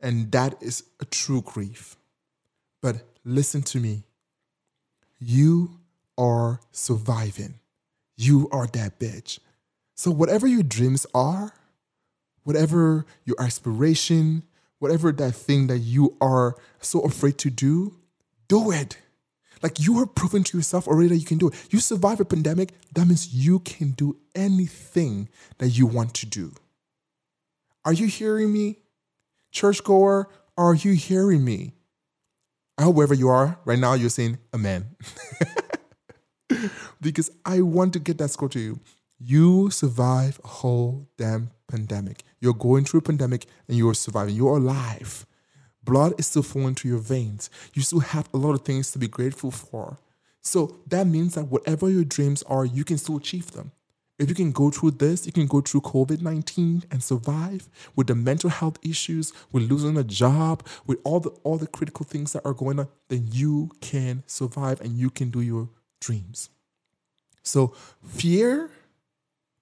And 0.00 0.32
that 0.32 0.54
is 0.62 0.84
a 1.00 1.04
true 1.04 1.42
grief. 1.42 1.96
But 2.80 3.02
listen 3.26 3.60
to 3.60 3.78
me. 3.78 4.04
You 5.18 5.80
are 6.16 6.60
surviving. 6.70 7.56
You 8.16 8.48
are 8.52 8.68
that 8.68 8.98
bitch. 8.98 9.38
So, 9.94 10.10
whatever 10.10 10.46
your 10.46 10.62
dreams 10.62 11.06
are, 11.12 11.52
whatever 12.44 13.06
your 13.24 13.36
aspiration, 13.40 14.42
whatever 14.78 15.12
that 15.12 15.32
thing 15.32 15.68
that 15.68 15.78
you 15.78 16.16
are 16.20 16.56
so 16.80 17.00
afraid 17.00 17.38
to 17.38 17.50
do, 17.50 17.96
do 18.48 18.70
it. 18.70 18.98
Like 19.62 19.78
you 19.78 19.98
are 20.00 20.06
proven 20.06 20.42
to 20.44 20.58
yourself 20.58 20.88
already 20.88 21.08
that 21.10 21.18
you 21.18 21.24
can 21.24 21.38
do 21.38 21.48
it. 21.48 21.54
You 21.70 21.78
survive 21.78 22.18
a 22.20 22.24
pandemic, 22.24 22.72
that 22.94 23.06
means 23.06 23.32
you 23.32 23.60
can 23.60 23.92
do 23.92 24.16
anything 24.34 25.28
that 25.58 25.68
you 25.68 25.86
want 25.86 26.14
to 26.14 26.26
do. 26.26 26.52
Are 27.84 27.92
you 27.92 28.06
hearing 28.06 28.52
me? 28.52 28.78
Churchgoer, 29.52 30.28
are 30.56 30.74
you 30.74 30.92
hearing 30.92 31.44
me? 31.44 31.74
I 32.78 32.84
hope 32.84 32.96
wherever 32.96 33.14
you 33.14 33.28
are 33.28 33.58
right 33.64 33.78
now, 33.78 33.94
you're 33.94 34.10
saying 34.10 34.38
amen. 34.52 34.96
because 37.00 37.30
I 37.44 37.60
want 37.60 37.92
to 37.92 37.98
get 37.98 38.18
that 38.18 38.30
score 38.30 38.48
to 38.50 38.60
you. 38.60 38.80
You 39.18 39.70
survive 39.70 40.40
a 40.42 40.48
whole 40.48 41.08
damn 41.16 41.50
pandemic. 41.68 42.24
You're 42.42 42.54
going 42.54 42.84
through 42.84 42.98
a 42.98 43.02
pandemic 43.02 43.46
and 43.68 43.78
you're 43.78 43.94
surviving. 43.94 44.34
You're 44.34 44.56
alive. 44.56 45.24
Blood 45.84 46.14
is 46.18 46.26
still 46.26 46.42
flowing 46.42 46.74
through 46.74 46.90
your 46.90 47.00
veins. 47.00 47.48
You 47.72 47.82
still 47.82 48.00
have 48.00 48.28
a 48.34 48.36
lot 48.36 48.54
of 48.54 48.62
things 48.62 48.90
to 48.92 48.98
be 48.98 49.06
grateful 49.06 49.52
for. 49.52 49.98
So 50.40 50.80
that 50.88 51.06
means 51.06 51.36
that 51.36 51.44
whatever 51.44 51.88
your 51.88 52.04
dreams 52.04 52.42
are, 52.42 52.64
you 52.64 52.82
can 52.82 52.98
still 52.98 53.16
achieve 53.16 53.52
them. 53.52 53.70
If 54.18 54.28
you 54.28 54.34
can 54.34 54.50
go 54.50 54.70
through 54.70 54.92
this, 54.92 55.24
you 55.24 55.32
can 55.32 55.46
go 55.46 55.60
through 55.60 55.82
COVID 55.82 56.20
19 56.20 56.84
and 56.90 57.02
survive 57.02 57.68
with 57.94 58.08
the 58.08 58.16
mental 58.16 58.50
health 58.50 58.76
issues, 58.82 59.32
with 59.52 59.70
losing 59.70 59.96
a 59.96 60.04
job, 60.04 60.66
with 60.84 60.98
all 61.04 61.20
the 61.20 61.30
all 61.44 61.58
the 61.58 61.68
critical 61.68 62.04
things 62.04 62.32
that 62.32 62.44
are 62.44 62.54
going 62.54 62.80
on, 62.80 62.88
then 63.08 63.28
you 63.30 63.70
can 63.80 64.24
survive 64.26 64.80
and 64.80 64.98
you 64.98 65.10
can 65.10 65.30
do 65.30 65.40
your 65.40 65.68
dreams. 66.00 66.50
So 67.42 67.74
fear 68.04 68.70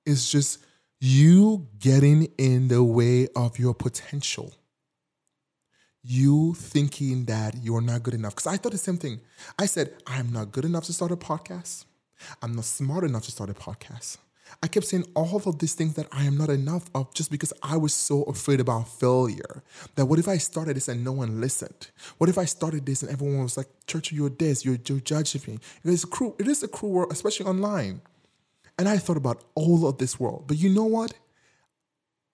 is 0.04 0.30
just 0.30 0.58
you 1.00 1.66
getting 1.78 2.28
in 2.36 2.68
the 2.68 2.84
way 2.84 3.26
of 3.34 3.58
your 3.58 3.74
potential. 3.74 4.52
You 6.02 6.54
thinking 6.54 7.24
that 7.24 7.54
you're 7.62 7.80
not 7.80 8.02
good 8.02 8.14
enough. 8.14 8.34
Because 8.34 8.46
I 8.46 8.56
thought 8.58 8.72
the 8.72 8.78
same 8.78 8.98
thing. 8.98 9.20
I 9.58 9.66
said, 9.66 9.94
I'm 10.06 10.30
not 10.30 10.52
good 10.52 10.64
enough 10.64 10.84
to 10.84 10.92
start 10.92 11.10
a 11.10 11.16
podcast. 11.16 11.86
I'm 12.42 12.54
not 12.54 12.66
smart 12.66 13.04
enough 13.04 13.24
to 13.24 13.30
start 13.30 13.48
a 13.48 13.54
podcast. 13.54 14.18
I 14.62 14.66
kept 14.66 14.86
saying 14.86 15.06
all 15.14 15.40
of 15.46 15.58
these 15.58 15.74
things 15.74 15.94
that 15.94 16.08
I 16.12 16.24
am 16.24 16.36
not 16.36 16.50
enough 16.50 16.90
of 16.94 17.14
just 17.14 17.30
because 17.30 17.52
I 17.62 17.76
was 17.76 17.94
so 17.94 18.24
afraid 18.24 18.60
about 18.60 18.88
failure. 18.88 19.62
That 19.94 20.06
what 20.06 20.18
if 20.18 20.28
I 20.28 20.38
started 20.38 20.76
this 20.76 20.88
and 20.88 21.04
no 21.04 21.12
one 21.12 21.40
listened? 21.40 21.90
What 22.18 22.28
if 22.28 22.36
I 22.36 22.44
started 22.44 22.84
this 22.84 23.02
and 23.02 23.10
everyone 23.10 23.42
was 23.42 23.56
like, 23.56 23.68
Church, 23.86 24.12
you're 24.12 24.28
this, 24.28 24.64
you're, 24.64 24.78
you're 24.86 25.00
judging 25.00 25.42
me. 25.46 25.58
It 25.84 25.90
is, 25.90 26.04
a 26.04 26.06
cruel, 26.08 26.36
it 26.38 26.48
is 26.48 26.62
a 26.62 26.68
cruel 26.68 26.92
world, 26.92 27.12
especially 27.12 27.46
online. 27.46 28.02
And 28.80 28.88
I 28.88 28.96
thought 28.96 29.18
about 29.18 29.44
all 29.54 29.86
of 29.86 29.98
this 29.98 30.18
world. 30.18 30.44
But 30.46 30.56
you 30.56 30.70
know 30.70 30.86
what? 30.86 31.12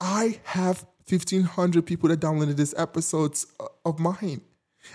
I 0.00 0.38
have 0.45 0.87
1,500 1.09 1.85
people 1.85 2.09
that 2.09 2.21
downloaded 2.21 2.57
these 2.57 2.73
episodes 2.79 3.49
uh, 3.59 3.67
of 3.85 3.99
mine. 3.99 4.43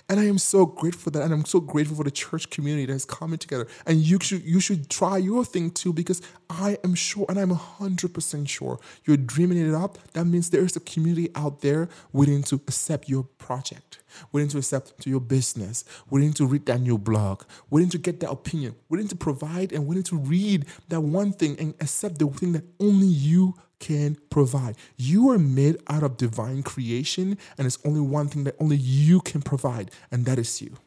And 0.07 0.21
I 0.21 0.27
am 0.27 0.37
so 0.37 0.65
grateful 0.65 1.01
for 1.01 1.09
that. 1.09 1.23
And 1.23 1.33
I'm 1.33 1.43
so 1.43 1.59
grateful 1.59 1.97
for 1.97 2.05
the 2.05 2.11
church 2.11 2.49
community 2.51 2.85
that 2.85 2.93
that 2.93 2.95
is 2.95 3.03
coming 3.03 3.37
together. 3.37 3.67
And 3.85 3.99
you 3.99 4.17
should 4.21 4.43
you 4.45 4.61
should 4.61 4.89
try 4.89 5.17
your 5.17 5.43
thing 5.43 5.71
too, 5.71 5.91
because 5.91 6.21
I 6.49 6.77
am 6.85 6.95
sure, 6.95 7.25
and 7.27 7.37
I'm 7.37 7.49
hundred 7.49 8.13
percent 8.13 8.47
sure, 8.47 8.79
you're 9.03 9.17
dreaming 9.17 9.57
it 9.57 9.75
up. 9.75 9.97
That 10.13 10.23
means 10.23 10.51
there 10.51 10.63
is 10.63 10.77
a 10.77 10.79
community 10.79 11.31
out 11.35 11.59
there 11.59 11.89
willing 12.13 12.43
to 12.43 12.55
accept 12.55 13.09
your 13.09 13.23
project, 13.23 13.99
willing 14.31 14.49
to 14.49 14.57
accept 14.57 14.99
to 15.01 15.09
your 15.09 15.19
business, 15.19 15.83
willing 16.09 16.33
to 16.33 16.45
read 16.45 16.65
that 16.65 16.81
new 16.81 16.97
blog, 16.97 17.43
willing 17.69 17.89
to 17.89 17.97
get 17.97 18.19
that 18.19 18.31
opinion, 18.31 18.75
willing 18.89 19.07
to 19.07 19.15
provide 19.15 19.71
and 19.71 19.87
willing 19.87 20.03
to 20.03 20.17
read 20.17 20.65
that 20.89 21.01
one 21.01 21.31
thing 21.31 21.55
and 21.59 21.73
accept 21.79 22.19
the 22.19 22.27
thing 22.27 22.51
that 22.53 22.65
only 22.79 23.07
you 23.07 23.55
can 23.79 24.15
provide. 24.29 24.75
You 24.95 25.31
are 25.31 25.39
made 25.39 25.77
out 25.87 26.03
of 26.03 26.15
divine 26.15 26.63
creation, 26.63 27.37
and 27.57 27.67
it's 27.67 27.79
only 27.83 27.99
one 27.99 28.29
thing 28.29 28.45
that 28.45 28.55
only 28.59 28.77
you 28.77 29.19
can 29.19 29.41
provide, 29.41 29.91
and 30.11 30.25
that 30.25 30.39
is 30.39 30.61
you. 30.61 30.77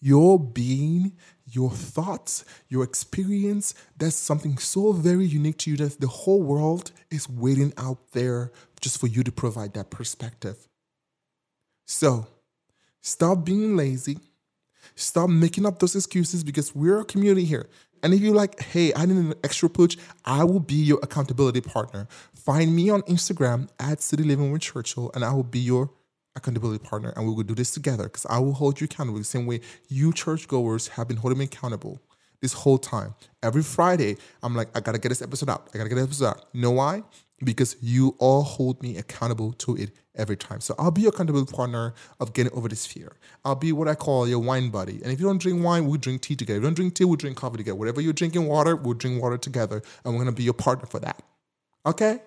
Your 0.00 0.38
being, 0.38 1.16
your 1.44 1.70
thoughts, 1.70 2.44
your 2.68 2.84
experience, 2.84 3.74
that's 3.96 4.14
something 4.14 4.56
so 4.58 4.92
very 4.92 5.26
unique 5.26 5.58
to 5.58 5.70
you 5.70 5.76
that 5.78 6.00
the 6.00 6.06
whole 6.06 6.42
world 6.42 6.92
is 7.10 7.28
waiting 7.28 7.72
out 7.76 8.12
there 8.12 8.52
just 8.80 9.00
for 9.00 9.08
you 9.08 9.24
to 9.24 9.32
provide 9.32 9.74
that 9.74 9.90
perspective. 9.90 10.67
So, 11.90 12.26
stop 13.00 13.46
being 13.46 13.74
lazy. 13.74 14.18
Stop 14.94 15.30
making 15.30 15.64
up 15.64 15.78
those 15.78 15.96
excuses 15.96 16.44
because 16.44 16.74
we're 16.74 17.00
a 17.00 17.04
community 17.04 17.46
here. 17.46 17.66
And 18.02 18.12
if 18.12 18.20
you're 18.20 18.34
like, 18.34 18.60
hey, 18.60 18.92
I 18.94 19.06
need 19.06 19.16
an 19.16 19.34
extra 19.42 19.70
push, 19.70 19.96
I 20.22 20.44
will 20.44 20.60
be 20.60 20.74
your 20.74 21.00
accountability 21.02 21.62
partner. 21.62 22.06
Find 22.34 22.76
me 22.76 22.90
on 22.90 23.00
Instagram 23.02 23.70
at 23.80 24.02
City 24.02 24.22
Living 24.22 24.52
with 24.52 24.60
Churchill, 24.60 25.10
and 25.14 25.24
I 25.24 25.32
will 25.32 25.42
be 25.42 25.60
your 25.60 25.90
accountability 26.36 26.84
partner. 26.84 27.14
And 27.16 27.26
we 27.26 27.32
will 27.32 27.42
do 27.42 27.54
this 27.54 27.70
together 27.70 28.04
because 28.04 28.26
I 28.28 28.38
will 28.38 28.52
hold 28.52 28.82
you 28.82 28.84
accountable 28.84 29.18
the 29.18 29.24
same 29.24 29.46
way 29.46 29.62
you 29.88 30.12
churchgoers 30.12 30.88
have 30.88 31.08
been 31.08 31.16
holding 31.16 31.38
me 31.38 31.46
accountable 31.46 32.02
this 32.42 32.52
whole 32.52 32.78
time. 32.78 33.14
Every 33.42 33.62
Friday, 33.62 34.18
I'm 34.42 34.54
like, 34.54 34.68
I 34.76 34.80
gotta 34.80 34.98
get 34.98 35.08
this 35.08 35.22
episode 35.22 35.48
out. 35.48 35.70
I 35.74 35.78
gotta 35.78 35.88
get 35.88 35.94
this 35.94 36.04
episode 36.04 36.26
out. 36.26 36.54
Know 36.54 36.72
why? 36.72 37.02
because 37.44 37.76
you 37.80 38.16
all 38.18 38.42
hold 38.42 38.82
me 38.82 38.96
accountable 38.96 39.52
to 39.52 39.76
it 39.76 39.90
every 40.18 40.36
time. 40.36 40.60
So 40.60 40.74
I'll 40.78 40.90
be 40.90 41.02
your 41.02 41.10
accountability 41.10 41.52
partner 41.52 41.94
of 42.20 42.32
getting 42.32 42.52
over 42.52 42.68
this 42.68 42.84
fear. 42.84 43.16
I'll 43.44 43.54
be 43.54 43.72
what 43.72 43.88
I 43.88 43.94
call 43.94 44.28
your 44.28 44.40
wine 44.40 44.70
buddy. 44.70 45.00
And 45.02 45.12
if 45.12 45.20
you 45.20 45.26
don't 45.26 45.40
drink 45.40 45.64
wine, 45.64 45.86
we 45.86 45.98
drink 45.98 46.22
tea 46.22 46.36
together. 46.36 46.58
If 46.58 46.62
you 46.62 46.66
don't 46.66 46.74
drink 46.74 46.94
tea, 46.94 47.04
we 47.04 47.16
drink 47.16 47.36
coffee 47.36 47.58
together. 47.58 47.76
Whatever 47.76 48.00
you're 48.00 48.12
drinking 48.12 48.46
water, 48.46 48.76
we'll 48.76 48.94
drink 48.94 49.22
water 49.22 49.38
together. 49.38 49.82
And 50.04 50.14
we're 50.14 50.20
gonna 50.20 50.32
be 50.32 50.42
your 50.42 50.54
partner 50.54 50.86
for 50.86 51.00
that. 51.00 51.22
Okay? 51.86 52.20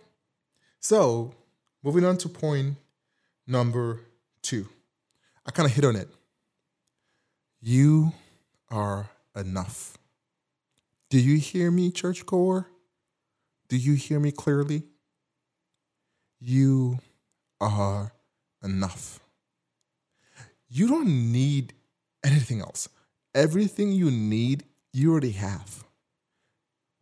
So 0.79 1.33
moving 1.83 2.05
on 2.05 2.17
to 2.17 2.29
point 2.29 2.77
number 3.45 3.99
two. 4.41 4.67
I 5.45 5.51
kind 5.51 5.67
of 5.67 5.75
hit 5.75 5.85
on 5.85 5.95
it. 5.95 6.09
You 7.59 8.13
are 8.69 9.09
enough. 9.35 9.97
Do 11.09 11.19
you 11.19 11.37
hear 11.37 11.69
me, 11.69 11.91
Church 11.91 12.19
churchgoer? 12.19 12.67
Do 13.67 13.77
you 13.77 13.93
hear 13.93 14.19
me 14.19 14.31
clearly? 14.31 14.83
You 16.39 16.99
are 17.61 18.11
enough. 18.63 19.19
You 20.69 20.87
don't 20.87 21.31
need 21.31 21.73
anything 22.23 22.59
else. 22.59 22.89
Everything 23.33 23.91
you 23.91 24.11
need, 24.11 24.63
you 24.91 25.11
already 25.11 25.31
have. 25.31 25.83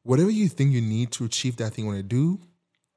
Whatever 0.04 0.30
you 0.30 0.48
think 0.48 0.72
you 0.72 0.82
need 0.82 1.12
to 1.14 1.26
achieve 1.26 1.58
that 1.58 1.74
thing 1.74 1.86
you 1.86 1.92
want 1.92 2.00
to 2.00 2.04
do, 2.04 2.40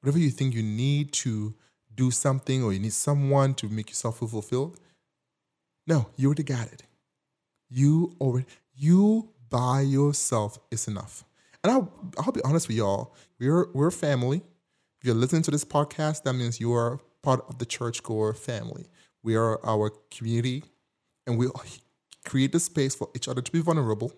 whatever 0.00 0.18
you 0.18 0.30
think 0.30 0.54
you 0.54 0.62
need 0.62 1.12
to 1.12 1.54
do 1.94 2.10
something 2.10 2.62
or 2.62 2.72
you 2.72 2.80
need 2.80 2.92
someone 2.92 3.54
to 3.54 3.68
make 3.68 3.88
yourself 3.88 4.18
feel 4.18 4.28
fulfilled, 4.28 4.78
no, 5.86 6.08
you 6.16 6.28
already 6.28 6.42
got 6.42 6.72
it. 6.72 6.82
You 7.68 8.16
already, 8.20 8.46
you 8.74 9.30
by 9.50 9.82
yourself 9.82 10.58
is 10.70 10.88
enough. 10.88 11.24
And 11.62 11.72
I'll, 11.72 11.92
I'll 12.18 12.32
be 12.32 12.40
honest 12.44 12.68
with 12.68 12.76
y'all, 12.76 13.14
we're, 13.38 13.70
we're 13.72 13.90
family. 13.90 14.38
If 15.00 15.06
you're 15.06 15.14
listening 15.14 15.42
to 15.42 15.50
this 15.50 15.64
podcast, 15.64 16.22
that 16.22 16.32
means 16.34 16.60
you 16.60 16.72
are 16.72 17.00
part 17.22 17.44
of 17.48 17.58
the 17.58 17.66
churchgoer 17.66 18.34
family. 18.34 18.86
We 19.22 19.36
are 19.36 19.64
our 19.64 19.92
community, 20.10 20.64
and 21.26 21.38
we 21.38 21.46
create 22.24 22.54
a 22.54 22.60
space 22.60 22.94
for 22.94 23.08
each 23.14 23.28
other 23.28 23.40
to 23.40 23.52
be 23.52 23.60
vulnerable. 23.60 24.12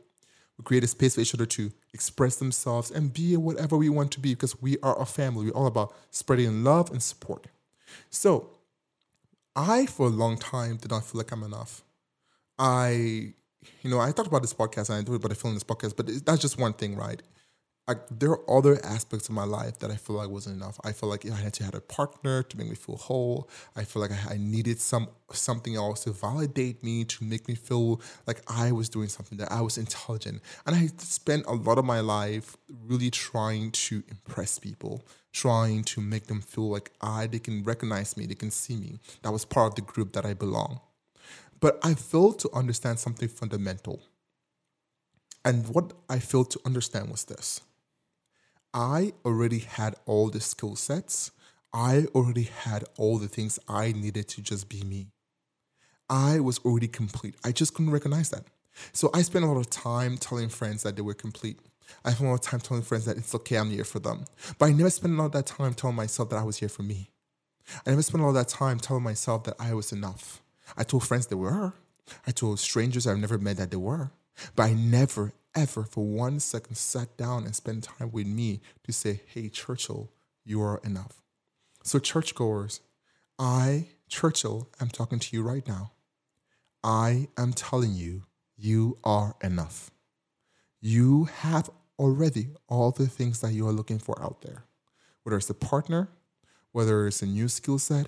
We 0.58 0.64
create 0.64 0.84
a 0.84 0.88
space 0.88 1.16
for 1.16 1.20
each 1.20 1.34
other 1.34 1.46
to 1.46 1.72
express 1.92 2.36
themselves 2.36 2.90
and 2.90 3.12
be 3.12 3.36
whatever 3.36 3.76
we 3.76 3.88
want 3.88 4.12
to 4.12 4.20
be 4.20 4.34
because 4.34 4.60
we 4.62 4.78
are 4.82 5.00
a 5.00 5.06
family. 5.06 5.46
We're 5.46 5.52
all 5.52 5.66
about 5.66 5.94
spreading 6.10 6.64
love 6.64 6.90
and 6.90 7.02
support. 7.02 7.46
So, 8.10 8.50
I, 9.56 9.86
for 9.86 10.06
a 10.06 10.10
long 10.10 10.36
time, 10.38 10.76
did 10.76 10.90
not 10.90 11.04
feel 11.04 11.18
like 11.18 11.32
I'm 11.32 11.42
enough. 11.42 11.82
I, 12.58 13.34
you 13.82 13.90
know, 13.90 14.00
I 14.00 14.10
talked 14.12 14.28
about 14.28 14.42
this 14.42 14.54
podcast 14.54 14.90
and 14.90 14.98
I 14.98 15.02
do 15.02 15.14
about 15.14 15.36
film 15.36 15.54
this 15.54 15.64
podcast, 15.64 15.96
but 15.96 16.06
that's 16.24 16.40
just 16.40 16.58
one 16.58 16.72
thing, 16.72 16.96
right? 16.96 17.22
I, 17.86 17.96
there 18.10 18.30
are 18.30 18.50
other 18.50 18.82
aspects 18.82 19.28
of 19.28 19.34
my 19.34 19.44
life 19.44 19.78
that 19.80 19.90
I 19.90 19.96
feel 19.96 20.16
like 20.16 20.30
wasn't 20.30 20.56
enough. 20.56 20.80
I 20.84 20.92
feel 20.92 21.10
like 21.10 21.30
I 21.30 21.34
had 21.34 21.52
to 21.54 21.64
have 21.64 21.74
a 21.74 21.82
partner 21.82 22.42
to 22.42 22.56
make 22.56 22.70
me 22.70 22.74
feel 22.74 22.96
whole. 22.96 23.50
I 23.76 23.84
feel 23.84 24.00
like 24.00 24.10
I, 24.10 24.34
I 24.34 24.36
needed 24.38 24.80
some 24.80 25.08
something 25.32 25.76
else 25.76 26.04
to 26.04 26.12
validate 26.12 26.82
me, 26.82 27.04
to 27.04 27.24
make 27.24 27.46
me 27.46 27.54
feel 27.54 28.00
like 28.26 28.40
I 28.48 28.72
was 28.72 28.88
doing 28.88 29.08
something, 29.08 29.36
that 29.36 29.52
I 29.52 29.60
was 29.60 29.76
intelligent. 29.76 30.40
And 30.66 30.74
I 30.74 30.86
spent 30.96 31.44
a 31.46 31.52
lot 31.52 31.76
of 31.76 31.84
my 31.84 32.00
life 32.00 32.56
really 32.68 33.10
trying 33.10 33.70
to 33.72 34.02
impress 34.08 34.58
people, 34.58 35.04
trying 35.32 35.84
to 35.84 36.00
make 36.00 36.26
them 36.26 36.40
feel 36.40 36.70
like 36.70 36.90
I 37.02 37.26
they 37.26 37.38
can 37.38 37.64
recognize 37.64 38.16
me, 38.16 38.24
they 38.24 38.34
can 38.34 38.50
see 38.50 38.76
me. 38.76 38.98
That 39.22 39.32
was 39.32 39.44
part 39.44 39.72
of 39.72 39.74
the 39.74 39.82
group 39.82 40.14
that 40.14 40.24
I 40.24 40.32
belong. 40.32 40.80
But 41.60 41.78
I 41.82 41.92
failed 41.92 42.38
to 42.40 42.50
understand 42.54 42.98
something 42.98 43.28
fundamental. 43.28 44.00
And 45.44 45.68
what 45.68 45.92
I 46.08 46.18
failed 46.18 46.50
to 46.52 46.60
understand 46.64 47.10
was 47.10 47.24
this 47.24 47.60
I 48.74 49.12
already 49.24 49.60
had 49.60 49.94
all 50.04 50.28
the 50.28 50.40
skill 50.40 50.74
sets. 50.74 51.30
I 51.72 52.06
already 52.14 52.42
had 52.42 52.84
all 52.98 53.18
the 53.18 53.28
things 53.28 53.60
I 53.68 53.92
needed 53.92 54.28
to 54.30 54.42
just 54.42 54.68
be 54.68 54.82
me. 54.82 55.12
I 56.10 56.40
was 56.40 56.58
already 56.58 56.88
complete. 56.88 57.36
I 57.44 57.52
just 57.52 57.74
couldn't 57.74 57.92
recognize 57.92 58.30
that. 58.30 58.44
So 58.92 59.10
I 59.14 59.22
spent 59.22 59.44
a 59.44 59.48
lot 59.48 59.60
of 59.60 59.70
time 59.70 60.18
telling 60.18 60.48
friends 60.48 60.82
that 60.82 60.96
they 60.96 61.02
were 61.02 61.14
complete. 61.14 61.60
I 62.04 62.10
spent 62.10 62.26
a 62.26 62.30
lot 62.30 62.34
of 62.34 62.40
time 62.40 62.60
telling 62.60 62.82
friends 62.82 63.04
that 63.04 63.16
it's 63.16 63.34
okay, 63.34 63.56
I'm 63.56 63.70
here 63.70 63.84
for 63.84 64.00
them. 64.00 64.24
But 64.58 64.66
I 64.66 64.72
never 64.72 64.90
spent 64.90 65.14
a 65.14 65.16
lot 65.16 65.26
of 65.26 65.32
that 65.32 65.46
time 65.46 65.74
telling 65.74 65.96
myself 65.96 66.30
that 66.30 66.38
I 66.40 66.44
was 66.44 66.58
here 66.58 66.68
for 66.68 66.82
me. 66.82 67.10
I 67.86 67.90
never 67.90 68.02
spent 68.02 68.22
a 68.22 68.24
lot 68.24 68.30
of 68.30 68.34
that 68.34 68.48
time 68.48 68.78
telling 68.80 69.04
myself 69.04 69.44
that 69.44 69.54
I 69.60 69.72
was 69.74 69.92
enough. 69.92 70.42
I 70.76 70.82
told 70.82 71.04
friends 71.04 71.28
they 71.28 71.36
were. 71.36 71.72
I 72.26 72.32
told 72.32 72.58
strangers 72.58 73.06
I've 73.06 73.18
never 73.18 73.38
met 73.38 73.56
that 73.58 73.70
they 73.70 73.76
were. 73.76 74.10
But 74.56 74.64
I 74.64 74.72
never, 74.74 75.32
ever 75.54 75.84
for 75.84 76.04
one 76.04 76.40
second 76.40 76.76
sat 76.76 77.16
down 77.16 77.44
and 77.44 77.54
spent 77.54 77.84
time 77.84 78.10
with 78.12 78.26
me 78.26 78.60
to 78.84 78.92
say, 78.92 79.20
hey, 79.26 79.48
Churchill, 79.48 80.10
you 80.44 80.60
are 80.62 80.80
enough. 80.84 81.22
So, 81.82 81.98
churchgoers, 81.98 82.80
I, 83.38 83.88
Churchill, 84.08 84.68
am 84.80 84.88
talking 84.88 85.18
to 85.18 85.36
you 85.36 85.42
right 85.42 85.66
now. 85.66 85.92
I 86.82 87.28
am 87.36 87.52
telling 87.52 87.94
you, 87.94 88.22
you 88.56 88.98
are 89.04 89.34
enough. 89.42 89.90
You 90.80 91.24
have 91.24 91.70
already 91.98 92.48
all 92.68 92.90
the 92.90 93.06
things 93.06 93.40
that 93.40 93.52
you 93.52 93.66
are 93.66 93.72
looking 93.72 93.98
for 93.98 94.20
out 94.22 94.42
there, 94.42 94.64
whether 95.22 95.36
it's 95.36 95.50
a 95.50 95.54
partner, 95.54 96.08
whether 96.72 97.06
it's 97.06 97.22
a 97.22 97.26
new 97.26 97.48
skill 97.48 97.78
set, 97.78 98.06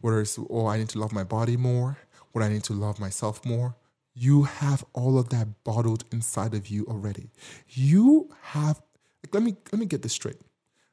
whether 0.00 0.20
it's, 0.20 0.38
oh, 0.50 0.66
I 0.66 0.78
need 0.78 0.88
to 0.90 0.98
love 0.98 1.12
my 1.12 1.24
body 1.24 1.56
more, 1.56 1.98
whether 2.32 2.46
I 2.46 2.52
need 2.52 2.64
to 2.64 2.72
love 2.72 2.98
myself 2.98 3.44
more, 3.44 3.76
you 4.14 4.44
have 4.44 4.84
all 4.92 5.18
of 5.18 5.28
that 5.30 5.64
bottled 5.64 6.04
inside 6.12 6.54
of 6.54 6.68
you 6.68 6.84
already. 6.86 7.30
You 7.68 8.30
have 8.42 8.80
like, 9.22 9.34
let 9.34 9.42
me 9.42 9.56
let 9.72 9.78
me 9.78 9.86
get 9.86 10.02
this 10.02 10.12
straight. 10.12 10.40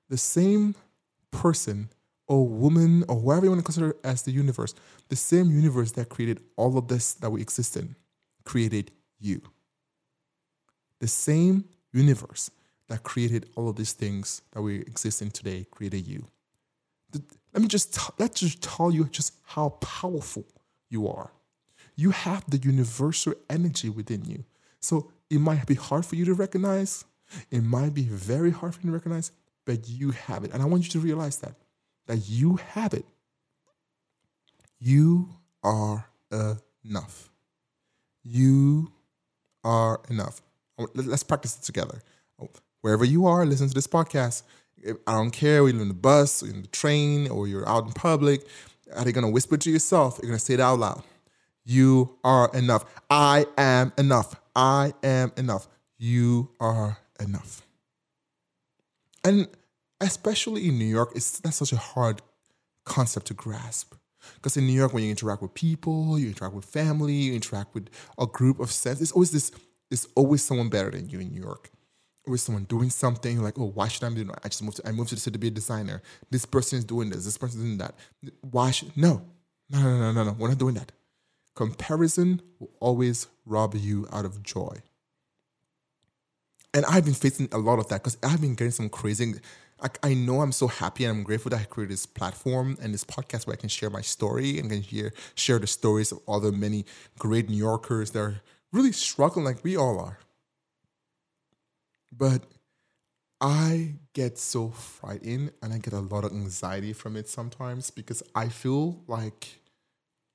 The 0.10 0.18
same 0.18 0.76
person 1.30 1.90
or 2.28 2.48
woman 2.48 3.04
or 3.08 3.18
whoever 3.18 3.46
you 3.46 3.52
want 3.52 3.60
to 3.60 3.66
consider 3.66 3.96
as 4.04 4.24
the 4.24 4.32
universe, 4.32 4.74
the 5.10 5.16
same 5.16 5.52
universe 5.52 5.92
that 5.94 6.10
created 6.10 6.42
all 6.56 6.78
of 6.78 6.88
this 6.88 7.14
that 7.16 7.30
we 7.30 7.42
exist 7.42 7.78
in, 7.78 7.96
created 8.44 8.92
you. 9.20 9.42
The 11.00 11.08
same 11.08 11.66
universe 11.94 12.50
that 12.88 13.04
created 13.04 13.50
all 13.56 13.70
of 13.70 13.76
these 13.76 13.94
things 13.94 14.42
that 14.52 14.62
we 14.62 14.80
exist 14.82 15.22
in 15.22 15.32
today 15.32 15.66
created 15.72 16.08
you. 16.08 16.26
Let 17.54 17.62
me 17.62 17.68
just 17.68 17.94
t- 17.94 18.14
let's 18.18 18.40
just 18.40 18.64
tell 18.64 18.92
you 18.92 19.06
just 19.06 19.34
how 19.44 19.70
powerful 19.82 20.46
you 20.90 21.08
are 21.08 21.32
you 21.96 22.12
have 22.12 22.50
the 22.50 22.58
universal 22.58 23.34
energy 23.50 23.90
within 23.90 24.26
you. 24.26 24.44
So 24.80 25.12
it 25.30 25.40
might 25.40 25.66
be 25.66 25.76
hard 25.76 26.06
for 26.06 26.16
you 26.16 26.26
to 26.26 26.34
recognize. 26.34 27.06
It 27.50 27.64
might 27.64 27.94
be 27.94 28.04
very 28.04 28.52
hard 28.52 28.76
for 28.76 28.82
you 28.82 28.88
to 28.88 28.94
recognize, 28.94 29.32
but 29.66 29.88
you 29.88 30.12
have 30.12 30.44
it. 30.44 30.52
And 30.54 30.62
I 30.62 30.66
want 30.66 30.84
you 30.84 30.90
to 30.92 31.00
realize 31.00 31.38
that, 31.38 31.54
that 32.08 32.28
you 32.28 32.58
have 32.74 32.94
it. 32.94 33.06
You 34.80 35.30
are 35.64 36.10
enough. 36.84 37.30
You 38.24 38.92
are 39.64 40.02
enough. 40.10 40.42
Let's 40.96 41.24
practice 41.24 41.58
it 41.58 41.64
together. 41.64 42.02
Wherever 42.82 43.06
you 43.06 43.28
are, 43.28 43.46
listen 43.46 43.68
to 43.68 43.74
this 43.74 43.88
podcast. 43.88 44.42
I 45.06 45.12
don't 45.14 45.30
care, 45.30 45.64
whether 45.64 45.76
you're 45.76 45.84
in 45.84 45.88
the 45.90 45.94
bus, 45.94 46.42
or 46.42 46.48
in 46.48 46.64
the 46.64 46.68
train, 46.70 47.30
or 47.30 47.48
you're 47.48 47.70
out 47.70 47.86
in 47.86 47.94
public. 47.94 48.48
Are 48.96 49.06
you 49.06 49.12
going 49.12 49.26
to 49.26 49.32
whisper 49.32 49.56
to 49.58 49.70
yourself? 49.70 50.18
You're 50.22 50.30
going 50.30 50.40
to 50.40 50.44
say 50.44 50.56
it 50.56 50.60
out 50.60 50.80
loud. 50.80 51.04
You 51.64 52.18
are 52.24 52.50
enough. 52.54 52.86
I 53.10 53.46
am 53.58 53.94
enough. 53.98 54.36
I 54.56 54.94
am 55.04 55.32
enough. 55.38 55.68
You 55.98 56.50
are 56.60 56.98
enough. 57.20 57.62
And 59.24 59.48
especially 60.00 60.68
in 60.68 60.80
New 60.80 60.86
York, 60.86 61.12
it's 61.16 61.40
that's 61.40 61.58
such 61.58 61.74
a 61.74 61.78
hard 61.78 62.22
concept 62.86 63.28
to 63.28 63.34
grasp. 63.34 63.94
Because 64.36 64.58
in 64.58 64.68
New 64.68 64.74
York, 64.74 64.94
when 64.94 65.04
you 65.04 65.10
interact 65.10 65.42
with 65.42 65.54
people, 65.54 66.18
you 66.20 66.28
interact 66.28 66.54
with 66.54 66.66
family, 66.66 67.14
you 67.14 67.34
interact 67.34 67.74
with 67.74 67.90
a 68.20 68.28
group 68.28 68.60
of 68.60 68.72
sense, 68.72 69.02
it's 69.02 69.12
always 69.12 69.32
this, 69.32 69.52
there's 69.90 70.08
always 70.16 70.44
someone 70.44 70.70
better 70.70 70.92
than 70.92 71.10
you 71.10 71.20
in 71.20 71.30
New 71.30 71.42
York. 71.42 71.72
Always 72.28 72.44
someone 72.44 72.66
doing 72.66 72.92
something, 72.92 73.34
you're 73.34 73.44
like, 73.44 73.58
oh, 73.58 73.72
why 73.74 73.88
should 73.88 74.04
I 74.04 74.10
be 74.10 74.24
doing? 74.24 74.30
I 74.44 74.48
just 74.48 74.62
moved 74.62 74.78
to 74.78 74.88
I 74.88 74.92
moved 74.92 75.10
to 75.10 75.16
the 75.16 75.22
city 75.22 75.34
to 75.34 75.40
be 75.40 75.48
a 75.48 75.52
designer. 75.52 76.04
This 76.30 76.46
person 76.46 76.78
is 76.78 76.86
doing 76.86 77.10
this, 77.10 77.26
this 77.26 77.38
person 77.38 77.62
is 77.62 77.66
doing 77.66 77.78
that. 77.80 77.96
Why 78.42 78.72
should 78.72 78.96
no. 78.96 79.26
No, 79.70 79.82
no, 79.82 80.00
no, 80.00 80.12
no, 80.12 80.24
no. 80.26 80.36
We're 80.38 80.50
not 80.50 80.58
doing 80.58 80.76
that. 80.76 80.92
Comparison 81.56 82.42
will 82.60 82.72
always 82.80 83.28
rob 83.46 83.76
you 83.76 84.08
out 84.12 84.26
of 84.26 84.42
joy. 84.42 84.82
And 86.74 86.86
I've 86.86 87.04
been 87.04 87.14
facing 87.14 87.50
a 87.52 87.58
lot 87.58 87.80
of 87.80 87.90
that 87.90 88.02
because 88.02 88.18
I've 88.24 88.40
been 88.40 88.56
getting 88.56 88.72
some 88.72 88.90
crazy. 88.90 89.34
I, 89.82 89.90
I, 90.04 90.14
know 90.14 90.42
I'm 90.42 90.54
so 90.54 90.68
happy 90.68 91.04
and 91.04 91.18
I'm 91.18 91.24
grateful 91.24 91.50
that 91.50 91.60
I 91.60 91.64
created 91.64 91.92
this 91.92 92.06
platform 92.06 92.78
and 92.82 92.94
this 92.94 93.04
podcast 93.04 93.48
where 93.48 93.56
I 93.56 93.58
can 93.58 93.68
share 93.68 93.90
my 93.90 94.02
story 94.02 94.60
and 94.60 94.70
can 94.70 94.82
hear, 94.82 95.12
share 95.36 95.60
the 95.60 95.68
stories 95.68 96.12
of 96.12 96.20
all 96.28 96.40
the 96.40 96.52
many 96.52 96.86
great 97.18 97.50
New 97.50 97.58
Yorkers 97.58 98.12
that 98.12 98.20
are 98.20 98.42
really 98.72 98.92
struggling 98.92 99.44
like 99.44 99.64
we 99.64 99.76
all 99.76 100.00
are. 100.00 100.20
But 102.16 102.44
I 103.42 103.96
get 104.14 104.38
so 104.38 104.70
frightened 104.70 105.52
and 105.64 105.74
I 105.74 105.80
get 105.80 105.94
a 105.94 106.00
lot 106.00 106.24
of 106.24 106.32
anxiety 106.32 106.94
from 106.94 107.18
it 107.18 107.28
sometimes 107.28 107.90
because 107.90 108.22
I 108.36 108.50
feel 108.50 109.02
like 109.08 109.61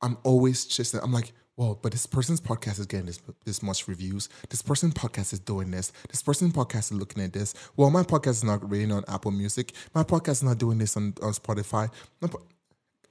I'm 0.06 0.16
always 0.22 0.64
just, 0.64 0.94
I'm 0.94 1.12
like, 1.12 1.32
well, 1.56 1.80
but 1.82 1.90
this 1.90 2.06
person's 2.06 2.40
podcast 2.40 2.78
is 2.78 2.86
getting 2.86 3.06
this 3.06 3.20
this 3.44 3.60
much 3.60 3.88
reviews. 3.88 4.28
This 4.50 4.62
person's 4.62 4.94
podcast 4.94 5.32
is 5.32 5.40
doing 5.40 5.72
this. 5.72 5.90
This 6.10 6.22
person's 6.22 6.52
podcast 6.52 6.78
is 6.78 6.92
looking 6.92 7.24
at 7.24 7.32
this. 7.32 7.54
Well, 7.76 7.90
my 7.90 8.04
podcast 8.04 8.28
is 8.28 8.44
not 8.44 8.70
rating 8.70 8.92
on 8.92 9.02
Apple 9.08 9.32
Music. 9.32 9.72
My 9.94 10.04
podcast 10.04 10.30
is 10.30 10.42
not 10.44 10.58
doing 10.58 10.78
this 10.78 10.96
on, 10.96 11.14
on 11.22 11.32
Spotify. 11.32 11.90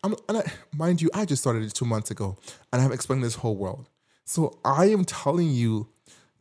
I'm, 0.04 0.16
and 0.30 0.38
I, 0.38 0.44
mind 0.74 1.02
you, 1.02 1.10
I 1.14 1.26
just 1.26 1.42
started 1.42 1.64
it 1.64 1.74
two 1.74 1.84
months 1.84 2.12
ago, 2.12 2.38
and 2.72 2.82
I'm 2.82 2.94
explaining 2.94 3.24
this 3.24 3.36
whole 3.36 3.58
world. 3.58 3.90
So 4.24 4.58
I 4.64 4.86
am 4.86 5.04
telling 5.04 5.50
you, 5.50 5.90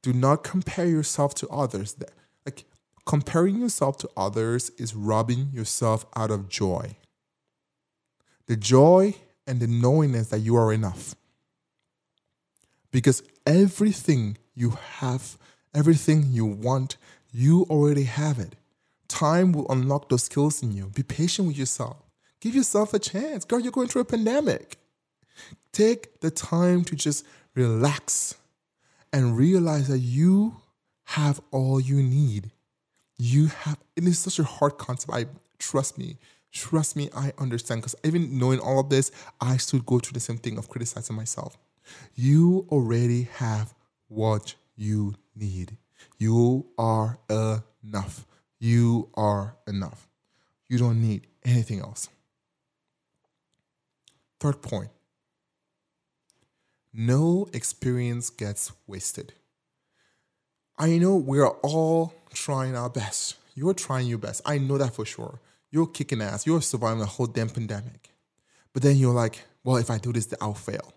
do 0.02 0.12
not 0.12 0.44
compare 0.44 0.87
yourself 0.87 1.34
to 1.37 1.49
others. 1.49 1.96
Like 2.46 2.64
comparing 3.06 3.61
yourself 3.61 3.96
to 3.99 4.11
others 4.16 4.70
is 4.78 4.94
robbing 4.94 5.49
yourself 5.52 6.06
out 6.14 6.30
of 6.30 6.49
joy. 6.49 6.96
The 8.46 8.56
joy 8.56 9.16
and 9.47 9.61
the 9.61 9.67
knowingness 9.67 10.29
that 10.29 10.41
you 10.41 10.57
are 10.57 10.73
enough. 10.73 11.15
Because 12.91 13.23
everything 13.47 14.39
you 14.55 14.71
have, 14.99 15.37
everything 15.75 16.27
you 16.31 16.45
want, 16.45 16.97
you 17.33 17.67
already 17.69 18.05
have 18.05 18.39
it. 18.39 18.55
Time 19.09 19.53
will 19.53 19.71
unlock 19.71 20.09
those 20.09 20.25
skills 20.25 20.63
in 20.63 20.73
you. 20.73 20.87
Be 20.95 21.03
patient 21.03 21.49
with 21.49 21.59
yourself. 21.59 21.97
Give 22.41 22.55
yourself 22.55 22.95
a 22.95 22.99
chance. 22.99 23.45
Girl, 23.45 23.61
you're 23.61 23.73
going 23.73 23.89
through 23.89 24.03
a 24.03 24.07
pandemic. 24.07 24.77
Take 25.73 26.21
the 26.21 26.31
time 26.31 26.85
to 26.85 26.95
just 26.95 27.27
relax 27.55 28.37
and 29.13 29.37
realize 29.37 29.89
that 29.89 29.99
you 29.99 30.57
have 31.05 31.41
all 31.51 31.81
you 31.81 32.03
need. 32.03 32.51
You 33.19 33.47
have, 33.47 33.79
it 33.97 34.05
is 34.05 34.19
such 34.19 34.39
a 34.39 34.45
hard 34.45 34.79
concept. 34.79 35.13
I 35.13 35.27
trust 35.59 35.99
me. 35.99 36.17
Trust 36.54 36.96
me, 36.96 37.11
I 37.14 37.32
understand. 37.38 37.82
Because 37.82 37.96
even 38.04 38.38
knowing 38.38 38.61
all 38.61 38.80
of 38.80 38.88
this, 38.88 39.11
I 39.40 39.58
still 39.58 39.80
go 39.80 39.99
through 39.99 40.14
the 40.14 40.20
same 40.20 40.38
thing 40.38 40.56
of 40.56 40.68
criticizing 40.68 41.16
myself. 41.16 41.58
You 42.14 42.66
already 42.70 43.25
have 43.34 43.75
what 44.08 44.54
you 44.76 45.14
need. 45.37 45.76
You 46.18 46.66
are 46.78 47.18
enough. 47.28 48.25
You 48.58 49.11
are 49.14 49.56
enough. 49.66 50.08
You 50.68 50.78
don't 50.78 51.02
need 51.02 51.26
anything 51.44 51.80
else. 51.80 52.08
Third 54.40 54.62
point 54.62 54.90
no 56.94 57.49
experience 57.52 58.30
gets 58.30 58.70
wasted. 58.87 59.32
I 60.78 60.96
know 60.99 61.16
we're 61.16 61.49
all 61.49 62.14
trying 62.32 62.76
our 62.76 62.88
best. 62.88 63.37
You're 63.56 63.75
trying 63.75 64.06
your 64.06 64.18
best. 64.18 64.42
I 64.46 64.58
know 64.58 64.78
that 64.78 64.94
for 64.94 65.04
sure. 65.04 65.40
You're 65.75 65.88
kicking 65.88 66.23
ass. 66.23 66.47
You're 66.47 66.62
surviving 66.62 67.00
the 67.00 67.07
whole 67.07 67.26
damn 67.26 67.50
pandemic. 67.50 68.11
But 68.73 68.85
then 68.85 68.97
you're 68.97 69.12
like, 69.12 69.43
well, 69.64 69.76
if 69.78 69.90
I 69.90 69.99
do 69.99 70.12
this, 70.12 70.33
I'll 70.40 70.54
fail. 70.54 70.93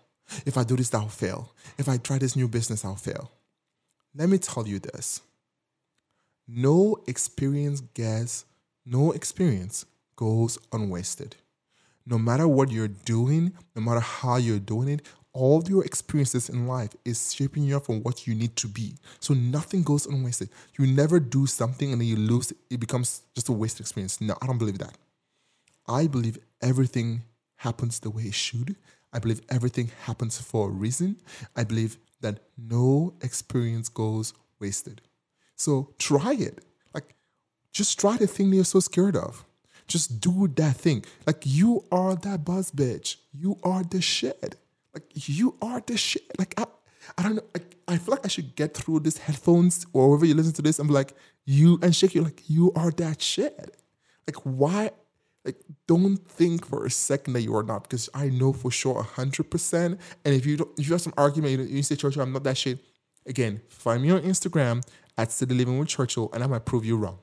If 0.46 0.56
I 0.56 0.62
do 0.62 0.76
this, 0.76 0.94
I'll 0.94 1.08
fail. 1.08 1.52
If 1.78 1.88
I 1.88 1.96
try 1.96 2.18
this 2.18 2.36
new 2.36 2.46
business, 2.46 2.84
I'll 2.84 2.94
fail. 2.94 3.32
Let 4.14 4.28
me 4.28 4.38
tell 4.38 4.68
you 4.68 4.78
this 4.78 5.20
no 6.46 6.96
experience 7.08 7.80
gets, 7.80 8.44
no 8.86 9.10
experience 9.10 9.84
goes 10.14 10.58
unwasted 10.72 11.34
no 12.08 12.18
matter 12.18 12.48
what 12.48 12.70
you're 12.70 12.88
doing, 12.88 13.52
no 13.76 13.82
matter 13.82 14.00
how 14.00 14.36
you're 14.36 14.58
doing 14.58 14.88
it, 14.88 15.02
all 15.32 15.62
your 15.68 15.84
experiences 15.84 16.48
in 16.48 16.66
life 16.66 16.94
is 17.04 17.34
shaping 17.34 17.62
you 17.64 17.76
up 17.76 17.86
from 17.86 18.02
what 18.02 18.26
you 18.26 18.34
need 18.34 18.56
to 18.56 18.66
be. 18.66 18.94
So 19.20 19.34
nothing 19.34 19.82
goes 19.82 20.06
unwasted. 20.06 20.50
You 20.78 20.86
never 20.86 21.20
do 21.20 21.46
something 21.46 21.92
and 21.92 22.00
then 22.00 22.08
you 22.08 22.16
lose 22.16 22.50
it, 22.50 22.56
it 22.70 22.80
becomes 22.80 23.22
just 23.34 23.48
a 23.48 23.52
wasted 23.52 23.80
experience. 23.80 24.20
No, 24.20 24.36
I 24.40 24.46
don't 24.46 24.58
believe 24.58 24.78
that. 24.78 24.96
I 25.86 26.06
believe 26.06 26.38
everything 26.62 27.22
happens 27.56 28.00
the 28.00 28.10
way 28.10 28.24
it 28.24 28.34
should. 28.34 28.76
I 29.12 29.18
believe 29.18 29.40
everything 29.48 29.90
happens 30.04 30.40
for 30.40 30.68
a 30.68 30.72
reason. 30.72 31.16
I 31.56 31.64
believe 31.64 31.98
that 32.20 32.40
no 32.56 33.14
experience 33.22 33.88
goes 33.88 34.34
wasted. 34.60 35.00
So 35.56 35.94
try 35.98 36.34
it. 36.34 36.64
Like, 36.94 37.14
just 37.72 37.98
try 37.98 38.16
the 38.16 38.26
thing 38.26 38.50
that 38.50 38.56
you're 38.56 38.64
so 38.64 38.80
scared 38.80 39.16
of. 39.16 39.44
Just 39.86 40.20
do 40.20 40.48
that 40.48 40.76
thing. 40.76 41.04
Like 41.26 41.42
you 41.44 41.84
are 41.90 42.14
that 42.14 42.44
buzz 42.44 42.70
bitch. 42.70 43.16
You 43.32 43.58
are 43.62 43.82
the 43.82 44.02
shit. 44.02 44.56
Like 44.94 45.28
you 45.28 45.56
are 45.62 45.82
the 45.86 45.96
shit. 45.96 46.22
Like 46.38 46.54
I, 46.58 46.64
I 47.16 47.22
don't 47.22 47.36
know. 47.36 47.42
Like, 47.54 47.76
I 47.86 47.96
feel 47.96 48.12
like 48.12 48.24
I 48.24 48.28
should 48.28 48.54
get 48.54 48.74
through 48.74 49.00
these 49.00 49.18
headphones 49.18 49.86
or 49.92 50.08
wherever 50.08 50.26
you 50.26 50.34
listen 50.34 50.52
to 50.54 50.62
this 50.62 50.78
be 50.78 50.84
like, 50.84 51.14
you 51.44 51.78
and 51.82 51.94
shake 51.94 52.14
you 52.14 52.22
like 52.22 52.42
you 52.48 52.72
are 52.74 52.90
that 52.92 53.22
shit. 53.22 53.76
Like 54.26 54.36
why? 54.44 54.90
Like 55.44 55.56
don't 55.86 56.16
think 56.28 56.66
for 56.66 56.84
a 56.84 56.90
second 56.90 57.32
that 57.34 57.42
you 57.42 57.56
are 57.56 57.62
not 57.62 57.84
because 57.84 58.10
I 58.12 58.28
know 58.28 58.52
for 58.52 58.70
sure 58.70 59.02
hundred 59.02 59.50
percent. 59.50 60.00
And 60.24 60.34
if 60.34 60.44
you 60.44 60.58
don't, 60.58 60.70
if 60.78 60.86
you 60.86 60.92
have 60.92 61.00
some 61.00 61.14
argument, 61.16 61.58
you, 61.58 61.76
you 61.76 61.82
say 61.82 61.96
Churchill, 61.96 62.22
I'm 62.22 62.32
not 62.32 62.44
that 62.44 62.58
shit. 62.58 62.78
Again, 63.26 63.60
find 63.68 64.02
me 64.02 64.10
on 64.10 64.22
Instagram 64.22 64.82
at 65.16 65.32
City 65.32 65.54
Living 65.54 65.78
with 65.78 65.88
Churchill, 65.88 66.30
and 66.32 66.42
I 66.42 66.46
might 66.46 66.64
prove 66.64 66.84
you 66.84 66.96
wrong. 66.96 67.18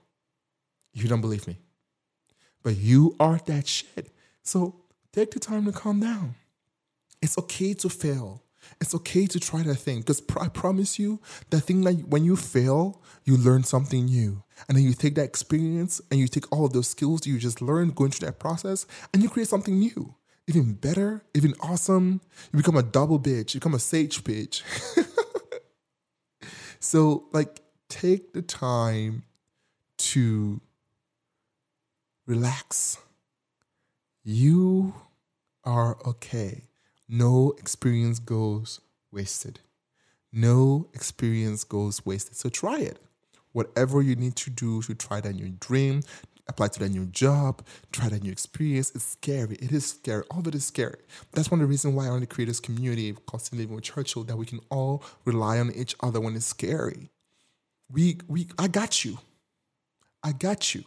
You 0.94 1.08
don't 1.08 1.22
believe 1.22 1.48
me 1.48 1.58
but 2.66 2.78
you 2.78 3.16
are 3.20 3.40
that 3.46 3.68
shit. 3.68 4.12
So 4.42 4.76
take 5.14 5.30
the 5.30 5.40
time 5.40 5.66
to 5.66 5.72
calm 5.72 6.00
down. 6.00 6.34
It's 7.26 7.40
okay 7.40 7.74
to 7.74 7.90
fail. 7.90 8.44
It's 8.80 8.94
okay 8.94 9.26
to 9.26 9.40
try 9.40 9.64
that 9.64 9.78
thing 9.78 10.02
because 10.02 10.22
I 10.40 10.48
promise 10.48 11.00
you, 11.00 11.20
that 11.50 11.62
thing 11.62 11.82
that 11.82 12.08
when 12.08 12.24
you 12.24 12.36
fail, 12.36 13.02
you 13.24 13.36
learn 13.36 13.64
something 13.64 14.06
new. 14.06 14.44
And 14.68 14.78
then 14.78 14.84
you 14.84 14.94
take 14.94 15.16
that 15.16 15.24
experience 15.24 16.00
and 16.12 16.20
you 16.20 16.28
take 16.28 16.52
all 16.52 16.66
of 16.66 16.74
those 16.74 16.88
skills 16.88 17.26
you 17.26 17.40
just 17.40 17.64
learned 17.64 17.96
going 17.96 18.12
through 18.12 18.28
that 18.28 18.38
process 18.38 18.86
and 19.12 19.24
you 19.24 19.30
create 19.30 19.48
something 19.48 19.80
new, 19.80 20.14
even 20.46 20.74
better, 20.74 21.24
even 21.34 21.56
awesome. 21.62 22.22
You 22.54 22.58
become 22.58 22.78
a 22.78 22.84
double 22.84 23.20
bitch, 23.20 23.56
you 23.56 23.60
become 23.60 23.74
a 23.74 23.80
sage 23.80 24.24
bitch. 24.24 24.62
so, 26.80 27.26
like, 27.34 27.60
take 27.90 28.34
the 28.34 28.44
time 28.44 29.24
to 30.14 30.62
relax. 32.28 33.00
You 34.24 34.94
are 35.64 35.98
okay. 36.06 36.66
No 37.08 37.54
experience 37.58 38.20
goes 38.20 38.82
wasted. 39.12 39.60
No 40.32 40.90
experience 40.94 41.64
goes 41.64 42.06
wasted. 42.06 42.36
So 42.36 42.50
try 42.50 42.80
it. 42.80 43.00
Whatever 43.52 44.02
you 44.02 44.16
need 44.16 44.36
to 44.38 44.50
do 44.50 44.82
to 44.82 44.96
try 44.96 45.22
that 45.22 45.34
new 45.34 45.50
dream, 45.60 46.02
apply 46.48 46.68
to 46.70 46.80
that 46.80 46.90
new 46.90 47.06
job, 47.06 47.66
try 47.92 48.10
that 48.10 48.24
new 48.24 48.32
experience. 48.32 48.92
It's 48.96 49.06
scary. 49.06 49.56
It 49.56 49.72
is 49.72 49.86
scary. 49.86 50.24
All 50.32 50.40
of 50.40 50.48
it 50.48 50.56
is 50.56 50.66
scary. 50.66 51.00
That's 51.32 51.50
one 51.50 51.62
of 51.62 51.68
the 51.68 51.70
reasons 51.70 51.96
why 51.96 52.08
I 52.08 52.10
want 52.10 52.22
to 52.22 52.28
create 52.28 52.48
this 52.48 52.60
community 52.60 53.14
called 53.14 53.48
Living 53.54 53.76
with 53.76 53.86
Churchill 53.86 54.24
that 54.26 54.38
we 54.38 54.46
can 54.46 54.60
all 54.70 55.04
rely 55.26 55.60
on 55.60 55.72
each 55.72 55.96
other 56.02 56.20
when 56.20 56.36
it's 56.36 56.46
scary. 56.46 57.10
We 57.90 58.18
we 58.28 58.48
I 58.58 58.68
got 58.68 59.06
you. 59.06 59.20
I 60.24 60.32
got 60.32 60.74
you. 60.74 60.84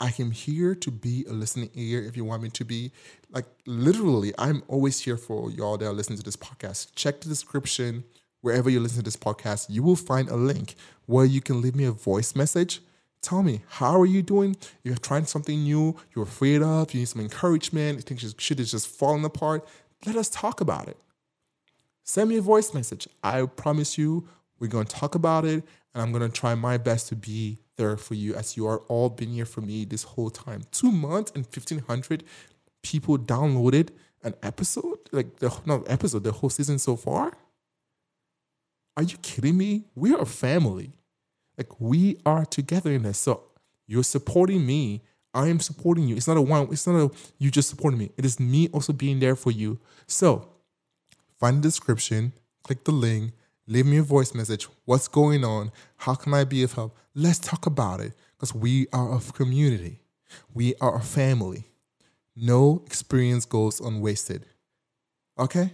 I 0.00 0.14
am 0.18 0.30
here 0.30 0.74
to 0.76 0.90
be 0.90 1.24
a 1.28 1.32
listening 1.32 1.70
ear 1.74 2.02
if 2.02 2.16
you 2.16 2.24
want 2.24 2.42
me 2.42 2.50
to 2.50 2.64
be. 2.64 2.92
Like, 3.30 3.46
literally, 3.66 4.32
I'm 4.38 4.62
always 4.68 5.00
here 5.00 5.16
for 5.16 5.50
y'all 5.50 5.76
that 5.76 5.86
are 5.86 5.92
listening 5.92 6.18
to 6.18 6.24
this 6.24 6.36
podcast. 6.36 6.94
Check 6.94 7.20
the 7.20 7.28
description 7.28 8.04
wherever 8.40 8.70
you 8.70 8.78
listen 8.78 8.98
to 8.98 9.04
this 9.04 9.16
podcast. 9.16 9.66
You 9.68 9.82
will 9.82 9.96
find 9.96 10.28
a 10.28 10.36
link 10.36 10.76
where 11.06 11.24
you 11.24 11.40
can 11.40 11.60
leave 11.60 11.74
me 11.74 11.84
a 11.84 11.90
voice 11.90 12.36
message. 12.36 12.80
Tell 13.20 13.42
me, 13.42 13.62
how 13.68 14.00
are 14.00 14.06
you 14.06 14.22
doing? 14.22 14.56
You're 14.84 14.96
trying 14.96 15.26
something 15.26 15.64
new, 15.64 15.96
you're 16.14 16.24
afraid 16.24 16.62
of, 16.62 16.94
you 16.94 17.00
need 17.00 17.08
some 17.08 17.20
encouragement, 17.20 17.96
you 17.96 18.02
think 18.02 18.20
shit 18.38 18.60
is 18.60 18.70
just 18.70 18.86
falling 18.86 19.24
apart. 19.24 19.66
Let 20.06 20.14
us 20.14 20.28
talk 20.28 20.60
about 20.60 20.86
it. 20.86 20.96
Send 22.04 22.30
me 22.30 22.38
a 22.38 22.42
voice 22.42 22.72
message. 22.72 23.08
I 23.24 23.44
promise 23.46 23.98
you, 23.98 24.28
we're 24.58 24.68
going 24.68 24.86
to 24.86 24.96
talk 24.96 25.14
about 25.14 25.44
it, 25.44 25.64
and 25.94 26.02
I'm 26.02 26.12
going 26.12 26.28
to 26.28 26.34
try 26.34 26.54
my 26.54 26.78
best 26.78 27.08
to 27.08 27.16
be 27.16 27.58
there 27.76 27.96
for 27.96 28.14
you 28.14 28.34
as 28.34 28.56
you 28.56 28.66
are 28.66 28.78
all 28.88 29.08
been 29.08 29.30
here 29.30 29.46
for 29.46 29.60
me 29.60 29.84
this 29.84 30.02
whole 30.02 30.30
time. 30.30 30.62
Two 30.72 30.90
months 30.90 31.32
and 31.34 31.44
1,500 31.44 32.24
people 32.82 33.18
downloaded 33.18 33.90
an 34.22 34.34
episode, 34.42 34.98
like 35.12 35.36
the 35.36 35.56
not 35.64 35.88
episode, 35.90 36.24
the 36.24 36.32
whole 36.32 36.50
season 36.50 36.78
so 36.78 36.96
far. 36.96 37.32
Are 38.96 39.02
you 39.02 39.16
kidding 39.18 39.56
me? 39.56 39.84
We 39.94 40.12
are 40.12 40.22
a 40.22 40.26
family. 40.26 40.92
Like 41.56 41.80
we 41.80 42.18
are 42.26 42.44
together 42.44 42.90
in 42.92 43.04
this. 43.04 43.18
So 43.18 43.44
you're 43.86 44.02
supporting 44.02 44.66
me. 44.66 45.02
I 45.34 45.48
am 45.48 45.60
supporting 45.60 46.08
you. 46.08 46.16
It's 46.16 46.26
not 46.26 46.36
a 46.36 46.42
one, 46.42 46.68
it's 46.72 46.86
not 46.86 46.96
a 46.96 47.10
you 47.38 47.50
just 47.50 47.68
supporting 47.68 47.98
me. 47.98 48.10
It 48.16 48.24
is 48.24 48.40
me 48.40 48.68
also 48.68 48.92
being 48.92 49.20
there 49.20 49.36
for 49.36 49.52
you. 49.52 49.78
So 50.06 50.48
find 51.38 51.58
the 51.58 51.62
description, 51.62 52.32
click 52.64 52.84
the 52.84 52.92
link, 52.92 53.32
leave 53.68 53.86
me 53.86 53.98
a 53.98 54.02
voice 54.02 54.34
message. 54.34 54.66
What's 54.86 55.06
going 55.06 55.44
on? 55.44 55.70
How 55.98 56.14
can 56.14 56.34
I 56.34 56.44
be 56.44 56.64
of 56.64 56.72
help? 56.72 56.96
Let's 57.14 57.38
talk 57.38 57.66
about 57.66 58.00
it 58.00 58.14
because 58.36 58.54
we 58.54 58.88
are 58.92 59.14
a 59.14 59.20
community. 59.20 60.00
We 60.52 60.74
are 60.80 60.96
a 60.96 61.00
family. 61.00 61.68
No 62.34 62.82
experience 62.86 63.44
goes 63.44 63.78
unwasted. 63.78 64.46
Okay? 65.38 65.72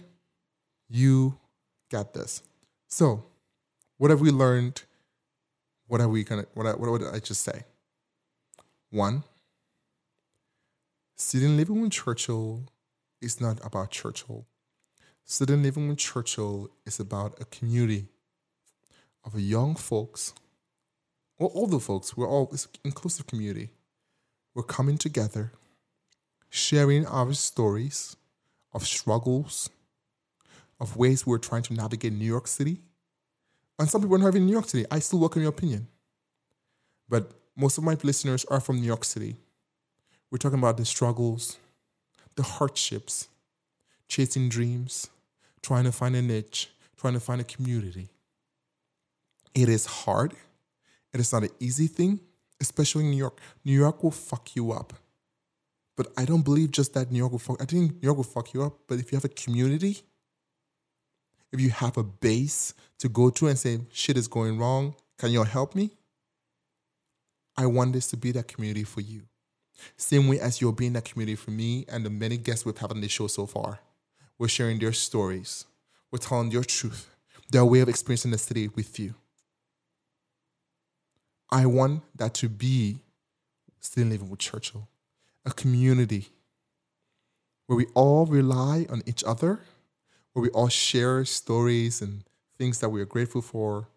You 0.89 1.37
got 1.89 2.13
this. 2.13 2.43
So, 2.87 3.23
what 3.97 4.11
have 4.11 4.21
we 4.21 4.29
learned? 4.29 4.83
What 5.87 6.01
are 6.01 6.09
we 6.09 6.23
gonna 6.23 6.45
what, 6.53 6.79
what 6.79 6.99
did 6.99 7.13
I 7.13 7.19
just 7.19 7.41
say? 7.43 7.63
One, 8.89 9.23
City 11.15 11.47
Living 11.47 11.81
with 11.81 11.91
Churchill 11.91 12.63
is 13.21 13.39
not 13.39 13.63
about 13.65 13.91
Churchill. 13.91 14.45
City 15.27 15.55
Living 15.55 15.89
with 15.89 15.97
Churchill 15.97 16.69
is 16.85 16.99
about 16.99 17.41
a 17.41 17.45
community 17.45 18.05
of 19.23 19.39
young 19.39 19.73
folks, 19.73 20.35
or 21.39 21.49
older 21.55 21.79
folks. 21.79 22.15
We're 22.15 22.29
all 22.29 22.47
it's 22.53 22.67
inclusive 22.83 23.25
community. 23.25 23.71
We're 24.53 24.61
coming 24.61 24.99
together, 24.99 25.51
sharing 26.51 27.07
our 27.07 27.33
stories 27.33 28.15
of 28.71 28.85
struggles, 28.85 29.71
of 30.79 30.95
ways 30.95 31.25
we're 31.25 31.39
trying 31.39 31.63
to 31.63 31.73
navigate 31.73 32.13
New 32.13 32.23
York 32.23 32.45
City. 32.45 32.81
And 33.79 33.89
some 33.89 34.01
people 34.01 34.17
are 34.17 34.19
not 34.19 34.27
even 34.27 34.43
in 34.43 34.45
New 34.45 34.53
York 34.53 34.69
City. 34.69 34.85
I 34.91 34.99
still 34.99 35.17
welcome 35.17 35.41
your 35.41 35.49
opinion. 35.49 35.87
But 37.09 37.31
most 37.55 37.79
of 37.79 37.83
my 37.83 37.97
listeners 38.03 38.45
are 38.45 38.59
from 38.59 38.75
New 38.75 38.85
York 38.85 39.03
City. 39.03 39.37
We're 40.29 40.37
talking 40.37 40.59
about 40.59 40.77
the 40.77 40.85
struggles, 40.85 41.57
the 42.35 42.43
hardships, 42.43 43.27
chasing 44.07 44.49
dreams, 44.49 45.09
trying 45.65 45.83
to 45.83 45.91
find 45.91 46.15
a 46.15 46.21
niche, 46.21 46.69
trying 46.95 47.15
to 47.15 47.19
find 47.19 47.41
a 47.41 47.43
community. 47.43 48.07
It 49.55 49.67
is 49.67 49.87
hard. 49.87 50.33
It 51.11 51.19
is 51.19 51.33
not 51.33 51.41
an 51.41 51.49
easy 51.59 51.87
thing, 51.87 52.19
especially 52.61 53.05
in 53.05 53.09
New 53.09 53.17
York. 53.17 53.39
New 53.63 53.73
York 53.73 54.03
will 54.03 54.11
fuck 54.11 54.55
you 54.55 54.71
up. 54.71 54.93
But 55.97 56.07
I 56.17 56.25
don't 56.25 56.43
believe 56.43 56.69
just 56.69 56.93
that 56.93 57.11
New 57.11 57.17
York 57.17 57.31
will 57.31 57.39
fuck. 57.39 57.59
I 57.59 57.65
think 57.65 57.93
New 57.93 57.99
York 58.01 58.17
will 58.17 58.23
fuck 58.23 58.53
you 58.53 58.61
up. 58.63 58.77
But 58.87 58.99
if 58.99 59.11
you 59.11 59.15
have 59.15 59.25
a 59.25 59.29
community, 59.29 60.01
if 61.51 61.59
you 61.59 61.71
have 61.71 61.97
a 61.97 62.03
base 62.03 62.75
to 62.99 63.09
go 63.09 63.31
to 63.31 63.47
and 63.47 63.57
say 63.57 63.79
shit 63.91 64.17
is 64.17 64.27
going 64.27 64.59
wrong, 64.59 64.93
can 65.17 65.31
you 65.31 65.41
help 65.43 65.73
me? 65.73 65.89
I 67.57 67.65
want 67.65 67.93
this 67.93 68.07
to 68.09 68.17
be 68.17 68.31
that 68.33 68.47
community 68.47 68.83
for 68.83 69.01
you. 69.01 69.23
Same 69.97 70.27
way 70.27 70.39
as 70.39 70.61
you're 70.61 70.73
being 70.73 70.93
that 70.93 71.05
community 71.05 71.35
for 71.35 71.51
me 71.51 71.85
and 71.87 72.05
the 72.05 72.09
many 72.11 72.37
guests 72.37 72.65
we've 72.65 72.77
had 72.77 72.91
on 72.91 73.01
this 73.01 73.11
show 73.11 73.27
so 73.27 73.47
far. 73.47 73.79
We're 74.37 74.47
sharing 74.47 74.79
their 74.79 74.93
stories. 74.93 75.65
We're 76.11 76.19
telling 76.19 76.49
their 76.49 76.63
truth, 76.63 77.09
their 77.51 77.65
way 77.65 77.79
of 77.79 77.89
experiencing 77.89 78.31
the 78.31 78.37
city 78.37 78.67
with 78.67 78.99
you. 78.99 79.15
I 81.49 81.65
want 81.65 82.03
that 82.15 82.33
to 82.35 82.49
be 82.49 82.99
still 83.79 84.07
living 84.07 84.29
with 84.29 84.39
Churchill, 84.39 84.87
a 85.45 85.51
community 85.51 86.29
where 87.67 87.77
we 87.77 87.85
all 87.93 88.25
rely 88.25 88.85
on 88.89 89.01
each 89.05 89.23
other, 89.23 89.59
where 90.33 90.43
we 90.43 90.49
all 90.49 90.69
share 90.69 91.23
stories 91.25 92.01
and 92.01 92.23
things 92.57 92.79
that 92.79 92.89
we 92.89 93.01
are 93.01 93.05
grateful 93.05 93.41
for 93.41 93.87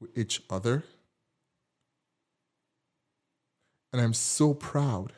with 0.00 0.16
each 0.16 0.42
other. 0.50 0.84
And 3.92 4.02
I'm 4.02 4.14
so 4.14 4.54
proud 4.54 5.12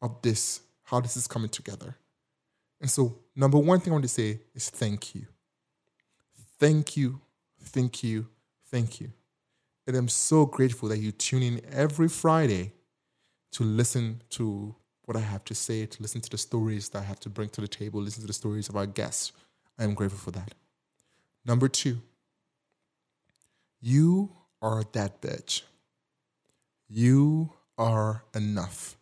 of 0.00 0.22
this, 0.22 0.60
how 0.84 1.00
this 1.00 1.16
is 1.16 1.26
coming 1.26 1.48
together. 1.48 1.96
And 2.80 2.90
so, 2.90 3.18
number 3.34 3.58
one 3.58 3.80
thing 3.80 3.92
I 3.92 3.94
want 3.94 4.04
to 4.04 4.08
say 4.08 4.40
is 4.54 4.70
thank 4.70 5.14
you. 5.14 5.26
Thank 6.58 6.96
you, 6.96 7.20
thank 7.62 8.02
you, 8.02 8.26
thank 8.66 9.00
you. 9.00 9.12
And 9.86 9.96
I'm 9.96 10.08
so 10.08 10.44
grateful 10.44 10.88
that 10.90 10.98
you 10.98 11.12
tune 11.12 11.42
in 11.42 11.60
every 11.72 12.08
Friday 12.08 12.72
to 13.52 13.64
listen 13.64 14.22
to 14.30 14.74
what 15.06 15.16
I 15.16 15.20
have 15.20 15.44
to 15.46 15.54
say, 15.54 15.86
to 15.86 16.02
listen 16.02 16.20
to 16.20 16.30
the 16.30 16.38
stories 16.38 16.90
that 16.90 16.98
I 16.98 17.04
have 17.04 17.20
to 17.20 17.30
bring 17.30 17.48
to 17.50 17.60
the 17.62 17.68
table, 17.68 18.00
listen 18.00 18.20
to 18.20 18.26
the 18.26 18.32
stories 18.32 18.68
of 18.68 18.76
our 18.76 18.86
guests. 18.86 19.32
I 19.78 19.84
am 19.84 19.94
grateful 19.94 20.18
for 20.18 20.32
that. 20.32 20.54
Number 21.46 21.68
two, 21.68 22.02
you 23.80 24.32
are 24.60 24.82
that 24.92 25.22
bitch. 25.22 25.62
You 26.88 27.54
are 27.78 28.24
enough. 28.34 28.96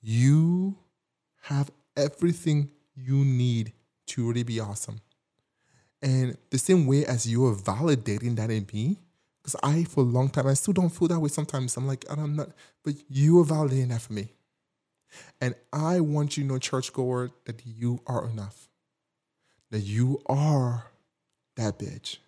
You 0.00 0.78
have 1.42 1.70
everything 1.96 2.70
you 2.94 3.24
need 3.24 3.72
to 4.06 4.26
really 4.26 4.42
be 4.42 4.60
awesome. 4.60 5.00
And 6.02 6.36
the 6.50 6.58
same 6.58 6.86
way 6.86 7.06
as 7.06 7.26
you 7.26 7.46
are 7.46 7.54
validating 7.54 8.36
that 8.36 8.50
in 8.50 8.66
me, 8.72 8.98
because 9.40 9.56
I, 9.62 9.84
for 9.84 10.00
a 10.00 10.04
long 10.06 10.28
time, 10.28 10.46
I 10.46 10.54
still 10.54 10.74
don't 10.74 10.90
feel 10.90 11.08
that 11.08 11.20
way 11.20 11.28
sometimes. 11.28 11.76
I'm 11.76 11.86
like, 11.86 12.04
I'm 12.10 12.36
not, 12.36 12.50
but 12.84 12.94
you 13.08 13.40
are 13.40 13.44
validating 13.44 13.88
that 13.88 14.02
for 14.02 14.12
me. 14.12 14.32
And 15.40 15.54
I 15.72 16.00
want 16.00 16.36
you 16.36 16.44
to 16.44 16.48
know, 16.48 16.58
churchgoer, 16.58 17.30
that 17.44 17.62
you 17.66 18.00
are 18.06 18.28
enough. 18.28 18.68
That 19.70 19.80
you 19.80 20.22
are 20.26 20.90
that 21.56 21.78
bitch. 21.78 22.18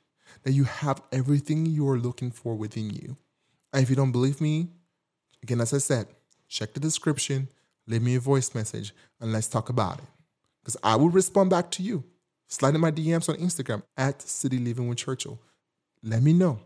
That 0.42 0.52
you 0.52 0.64
have 0.64 1.02
everything 1.12 1.66
you 1.66 1.88
are 1.88 1.98
looking 1.98 2.30
for 2.30 2.54
within 2.54 2.90
you. 2.90 3.16
And 3.72 3.82
if 3.82 3.90
you 3.90 3.96
don't 3.96 4.12
believe 4.12 4.40
me, 4.40 4.68
again, 5.42 5.60
as 5.60 5.72
I 5.72 5.78
said, 5.78 6.06
check 6.48 6.74
the 6.74 6.80
description, 6.80 7.48
leave 7.86 8.02
me 8.02 8.14
a 8.14 8.20
voice 8.20 8.54
message, 8.54 8.94
and 9.20 9.32
let's 9.32 9.48
talk 9.48 9.68
about 9.68 9.98
it. 9.98 10.04
Because 10.64 10.78
I 10.82 10.96
will 10.96 11.10
respond 11.10 11.50
back 11.50 11.70
to 11.72 11.82
you. 11.82 12.04
Slide 12.48 12.74
in 12.74 12.80
my 12.80 12.90
DMs 12.90 13.28
on 13.28 13.36
Instagram 13.36 13.82
at 13.98 14.22
City 14.22 14.58
Living 14.58 14.88
with 14.88 14.96
Churchill. 14.96 15.38
Let 16.02 16.22
me 16.22 16.32
know. 16.32 16.60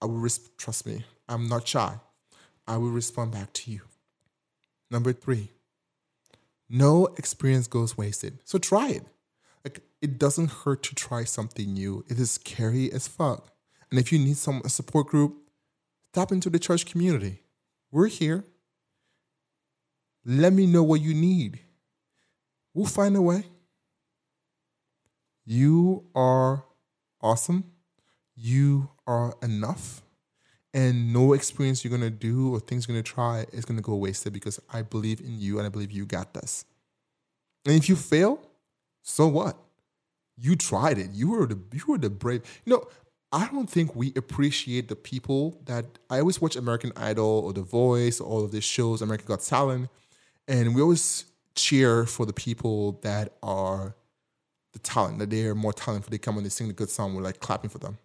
I 0.00 0.06
will 0.06 0.26
trust 0.56 0.86
me. 0.86 1.04
I'm 1.28 1.48
not 1.48 1.68
shy. 1.68 1.96
I 2.66 2.78
will 2.78 2.90
respond 2.90 3.32
back 3.32 3.52
to 3.52 3.70
you. 3.70 3.82
Number 4.90 5.12
three, 5.12 5.50
no 6.68 7.08
experience 7.18 7.66
goes 7.66 7.98
wasted. 7.98 8.38
So 8.44 8.58
try 8.58 8.88
it. 8.88 9.04
Like 9.64 9.80
it 10.00 10.18
doesn't 10.18 10.50
hurt 10.50 10.82
to 10.84 10.94
try 10.94 11.24
something 11.24 11.72
new. 11.72 12.04
It 12.08 12.18
is 12.18 12.30
scary 12.30 12.90
as 12.90 13.06
fuck. 13.06 13.52
And 13.90 14.00
if 14.00 14.12
you 14.12 14.18
need 14.18 14.38
some 14.38 14.62
a 14.64 14.70
support 14.70 15.08
group, 15.08 15.36
tap 16.14 16.32
into 16.32 16.48
the 16.48 16.58
church 16.58 16.86
community. 16.86 17.42
We're 17.90 18.08
here. 18.08 18.44
Let 20.24 20.54
me 20.54 20.66
know 20.66 20.82
what 20.82 21.02
you 21.02 21.12
need. 21.12 21.60
We'll 22.74 22.86
find 22.86 23.16
a 23.16 23.22
way. 23.22 23.44
You 25.44 26.04
are 26.14 26.64
awesome. 27.20 27.64
You 28.36 28.90
are 29.06 29.34
enough. 29.42 30.02
And 30.74 31.12
no 31.12 31.34
experience 31.34 31.84
you're 31.84 31.96
going 31.96 32.10
to 32.10 32.16
do 32.16 32.54
or 32.54 32.60
things 32.60 32.88
you're 32.88 32.94
going 32.94 33.04
to 33.04 33.10
try 33.10 33.44
is 33.52 33.66
going 33.66 33.76
to 33.76 33.82
go 33.82 33.94
wasted 33.94 34.32
because 34.32 34.58
I 34.72 34.82
believe 34.82 35.20
in 35.20 35.38
you 35.38 35.58
and 35.58 35.66
I 35.66 35.68
believe 35.68 35.92
you 35.92 36.06
got 36.06 36.32
this. 36.32 36.64
And 37.66 37.74
if 37.76 37.88
you 37.88 37.96
fail, 37.96 38.40
so 39.02 39.26
what? 39.28 39.56
You 40.36 40.56
tried 40.56 40.98
it. 40.98 41.10
You 41.12 41.30
were 41.30 41.46
the 41.46 41.58
you 41.72 41.82
were 41.86 41.98
the 41.98 42.08
brave. 42.08 42.42
You 42.64 42.72
know, 42.72 42.88
I 43.32 43.48
don't 43.48 43.68
think 43.68 43.94
we 43.94 44.12
appreciate 44.16 44.88
the 44.88 44.96
people 44.96 45.60
that 45.66 45.84
I 46.08 46.20
always 46.20 46.40
watch 46.40 46.56
American 46.56 46.92
Idol 46.96 47.42
or 47.44 47.52
The 47.52 47.62
Voice, 47.62 48.20
or 48.20 48.26
all 48.26 48.44
of 48.44 48.50
these 48.50 48.64
shows, 48.64 49.02
American 49.02 49.26
Got 49.26 49.40
Talent, 49.40 49.90
and 50.48 50.74
we 50.74 50.80
always 50.80 51.26
cheer 51.54 52.06
for 52.06 52.26
the 52.26 52.32
people 52.32 53.00
that 53.02 53.34
are 53.42 53.94
the 54.72 54.78
talent, 54.78 55.18
that 55.18 55.30
they're 55.30 55.54
more 55.54 55.72
talented, 55.72 56.10
they 56.10 56.18
come 56.18 56.36
and 56.36 56.44
they 56.44 56.50
sing 56.50 56.68
the 56.68 56.74
good 56.74 56.90
song, 56.90 57.14
we're 57.14 57.22
like 57.22 57.40
clapping 57.40 57.70
for 57.70 57.78
them. 57.78 57.98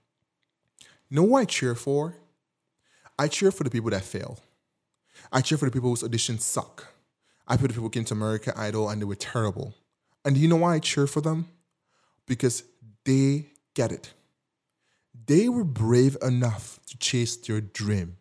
You 1.10 1.16
know 1.16 1.24
what 1.24 1.40
I 1.40 1.46
cheer 1.46 1.76
for? 1.76 2.16
I 3.18 3.28
cheer 3.28 3.52
for 3.52 3.64
the 3.64 3.70
people 3.70 3.90
that 3.92 4.04
fail. 4.04 4.40
I 5.32 5.42
cheer 5.42 5.58
for 5.58 5.66
the 5.66 5.72
people 5.72 5.90
whose 5.90 6.04
auditions 6.04 6.42
suck. 6.42 6.88
I 7.48 7.56
put 7.56 7.64
the 7.64 7.70
people 7.70 7.84
who 7.84 7.90
came 7.90 8.06
to 8.06 8.14
America 8.14 8.54
Idol 8.56 8.90
and 8.90 9.02
they 9.02 9.06
were 9.06 9.16
terrible. 9.16 9.74
And 10.26 10.36
do 10.36 10.42
you 10.42 10.48
know 10.48 10.58
why 10.58 10.76
I 10.76 10.80
cheer 10.80 11.08
for 11.08 11.22
them? 11.22 11.48
Because 12.28 12.64
they 13.06 13.48
get 13.74 13.92
it. 13.92 14.14
They 15.26 15.48
were 15.50 15.64
brave 15.64 16.18
enough 16.22 16.80
to 16.88 16.98
chase 16.98 17.38
their 17.38 17.62
dream. 17.62 18.18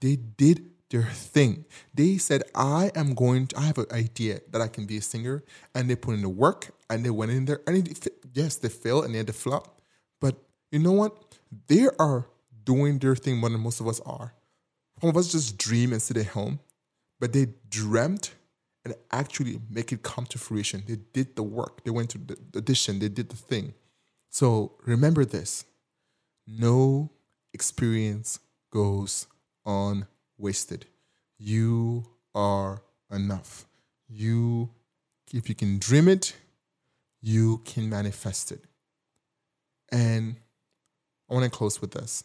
They 0.00 0.16
did 0.16 0.70
their 0.90 1.04
thing. 1.04 1.64
They 1.94 2.18
said, 2.18 2.42
I 2.54 2.90
am 2.94 3.14
going 3.14 3.48
to, 3.48 3.58
I 3.58 3.62
have 3.62 3.78
an 3.78 3.86
idea 3.92 4.40
that 4.50 4.60
I 4.60 4.68
can 4.68 4.86
be 4.86 4.96
a 4.96 5.02
singer. 5.02 5.44
And 5.74 5.88
they 5.88 5.96
put 5.96 6.14
in 6.14 6.22
the 6.22 6.28
work 6.28 6.74
and 6.88 7.04
they 7.04 7.10
went 7.10 7.30
in 7.30 7.44
there. 7.44 7.60
And 7.66 7.88
it, 7.88 8.08
yes, 8.32 8.56
they 8.56 8.68
failed 8.68 9.04
and 9.04 9.14
they 9.14 9.18
had 9.18 9.26
to 9.26 9.32
flop. 9.32 9.80
But 10.20 10.36
you 10.72 10.78
know 10.78 10.92
what? 10.92 11.36
They 11.66 11.88
are 11.98 12.26
doing 12.64 12.98
their 12.98 13.16
thing 13.16 13.38
more 13.38 13.50
than 13.50 13.60
most 13.60 13.80
of 13.80 13.88
us 13.88 14.00
are. 14.00 14.34
Some 15.00 15.10
of 15.10 15.16
us 15.16 15.32
just 15.32 15.58
dream 15.58 15.92
and 15.92 16.02
sit 16.02 16.16
at 16.16 16.26
home, 16.26 16.60
but 17.20 17.32
they 17.32 17.48
dreamt 17.68 18.34
and 18.84 18.94
actually 19.12 19.60
make 19.70 19.92
it 19.92 20.02
come 20.02 20.26
to 20.26 20.38
fruition. 20.38 20.82
They 20.86 20.96
did 20.96 21.36
the 21.36 21.42
work. 21.42 21.84
They 21.84 21.90
went 21.90 22.10
to 22.10 22.18
the 22.18 22.36
audition. 22.56 22.98
They 22.98 23.08
did 23.08 23.28
the 23.28 23.36
thing. 23.36 23.74
So 24.30 24.72
remember 24.84 25.24
this: 25.24 25.64
no 26.46 27.10
experience 27.52 28.40
goes 28.70 29.26
unwasted. 30.38 30.86
You 31.38 32.04
are 32.34 32.82
enough. 33.10 33.66
You, 34.08 34.70
if 35.32 35.48
you 35.48 35.54
can 35.54 35.78
dream 35.78 36.08
it, 36.08 36.34
you 37.20 37.58
can 37.64 37.88
manifest 37.88 38.52
it. 38.52 38.64
And 39.90 40.36
I 41.30 41.34
want 41.34 41.44
to 41.44 41.50
close 41.50 41.80
with 41.80 41.92
this. 41.92 42.24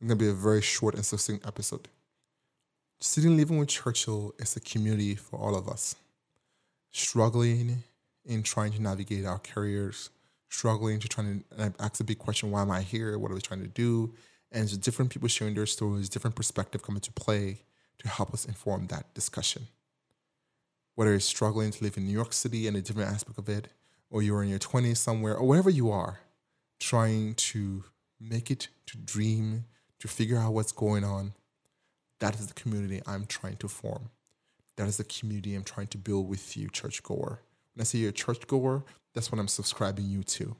It's 0.00 0.08
going 0.08 0.18
to 0.18 0.24
be 0.24 0.30
a 0.30 0.34
very 0.34 0.62
short 0.62 0.94
and 0.94 1.04
succinct 1.04 1.46
episode. 1.46 1.88
City 3.00 3.28
Living 3.28 3.58
with 3.58 3.68
Churchill 3.68 4.34
is 4.38 4.56
a 4.56 4.60
community 4.60 5.14
for 5.14 5.38
all 5.38 5.54
of 5.56 5.68
us, 5.68 5.94
struggling 6.90 7.84
in 8.24 8.42
trying 8.42 8.72
to 8.72 8.82
navigate 8.82 9.24
our 9.24 9.38
careers, 9.38 10.10
struggling 10.48 10.98
to 10.98 11.08
try 11.08 11.24
to 11.24 11.74
ask 11.78 11.96
the 11.98 12.04
big 12.04 12.18
question 12.18 12.50
why 12.50 12.62
am 12.62 12.70
I 12.70 12.82
here? 12.82 13.16
What 13.18 13.30
are 13.30 13.34
we 13.34 13.40
trying 13.40 13.62
to 13.62 13.68
do? 13.68 14.14
And 14.50 14.64
it's 14.64 14.76
different 14.76 15.10
people 15.10 15.28
sharing 15.28 15.54
their 15.54 15.66
stories, 15.66 16.08
different 16.08 16.36
perspective 16.36 16.82
coming 16.82 17.00
to 17.02 17.12
play 17.12 17.58
to 17.98 18.08
help 18.08 18.32
us 18.32 18.44
inform 18.44 18.86
that 18.86 19.12
discussion. 19.14 19.66
Whether 20.94 21.10
you're 21.10 21.20
struggling 21.20 21.70
to 21.70 21.84
live 21.84 21.96
in 21.96 22.06
New 22.06 22.12
York 22.12 22.32
City 22.32 22.66
and 22.66 22.76
a 22.76 22.80
different 22.80 23.10
aspect 23.10 23.38
of 23.38 23.48
it, 23.48 23.68
or 24.10 24.22
you're 24.22 24.42
in 24.42 24.48
your 24.48 24.58
20s 24.58 24.96
somewhere, 24.96 25.36
or 25.36 25.46
wherever 25.46 25.70
you 25.70 25.90
are, 25.90 26.20
trying 26.80 27.34
to 27.34 27.84
make 28.20 28.50
it, 28.50 28.68
to 28.86 28.96
dream, 28.96 29.64
to 29.98 30.08
figure 30.08 30.38
out 30.38 30.54
what's 30.54 30.72
going 30.72 31.04
on, 31.04 31.34
that 32.20 32.34
is 32.34 32.46
the 32.46 32.54
community 32.54 33.02
I'm 33.06 33.26
trying 33.26 33.56
to 33.58 33.68
form. 33.68 34.10
That 34.76 34.88
is 34.88 34.96
the 34.96 35.04
community 35.04 35.54
I'm 35.54 35.64
trying 35.64 35.88
to 35.88 35.98
build 35.98 36.28
with 36.28 36.56
you, 36.56 36.68
churchgoer. 36.68 37.40
When 37.74 37.80
I 37.80 37.84
say 37.84 37.98
you're 37.98 38.10
a 38.10 38.12
churchgoer, 38.12 38.84
that's 39.12 39.30
what 39.30 39.38
I'm 39.38 39.48
subscribing 39.48 40.06
you 40.06 40.22
to. 40.22 40.56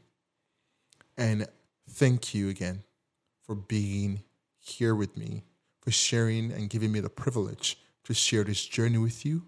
And 1.16 1.46
thank 1.88 2.34
you 2.34 2.48
again 2.48 2.82
for 3.48 3.54
being 3.54 4.22
here 4.58 4.94
with 4.94 5.16
me, 5.16 5.42
for 5.80 5.90
sharing 5.90 6.52
and 6.52 6.68
giving 6.68 6.92
me 6.92 7.00
the 7.00 7.08
privilege 7.08 7.78
to 8.04 8.12
share 8.12 8.44
this 8.44 8.62
journey 8.66 8.98
with 8.98 9.24
you, 9.24 9.46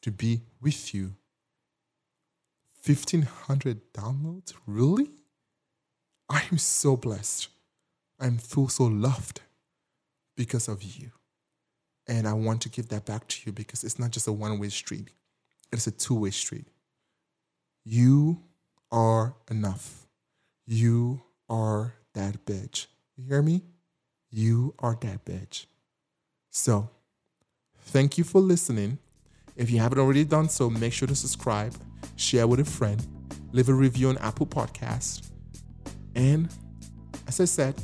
to 0.00 0.12
be 0.12 0.42
with 0.60 0.94
you. 0.94 1.16
1500 2.86 3.92
downloads? 3.92 4.54
Really? 4.64 5.10
I 6.30 6.44
am 6.52 6.58
so 6.58 6.96
blessed. 6.96 7.48
I'm 8.20 8.38
so 8.38 8.84
loved 8.84 9.40
because 10.36 10.68
of 10.68 10.84
you. 10.84 11.10
And 12.06 12.28
I 12.28 12.34
want 12.34 12.62
to 12.62 12.68
give 12.68 12.90
that 12.90 13.06
back 13.06 13.26
to 13.26 13.40
you 13.46 13.52
because 13.52 13.82
it's 13.82 13.98
not 13.98 14.12
just 14.12 14.28
a 14.28 14.32
one 14.32 14.60
way 14.60 14.68
street, 14.68 15.10
it's 15.72 15.88
a 15.88 15.90
two 15.90 16.14
way 16.14 16.30
street. 16.30 16.68
You 17.84 18.40
are 18.92 19.34
enough. 19.50 20.06
You 20.64 21.22
are 21.48 21.94
that 22.14 22.44
bitch. 22.46 22.86
You 23.16 23.26
hear 23.26 23.42
me? 23.42 23.62
You 24.30 24.74
are 24.78 24.96
that 25.02 25.24
bitch. 25.26 25.66
So, 26.50 26.88
thank 27.80 28.16
you 28.16 28.24
for 28.24 28.40
listening. 28.40 28.98
If 29.54 29.70
you 29.70 29.80
haven't 29.80 29.98
already 29.98 30.24
done 30.24 30.48
so, 30.48 30.70
make 30.70 30.94
sure 30.94 31.06
to 31.06 31.14
subscribe, 31.14 31.74
share 32.16 32.46
with 32.46 32.60
a 32.60 32.64
friend, 32.64 33.06
leave 33.52 33.68
a 33.68 33.74
review 33.74 34.08
on 34.08 34.16
Apple 34.18 34.46
Podcast. 34.46 35.30
And 36.14 36.48
as 37.28 37.38
I 37.38 37.44
said, 37.44 37.74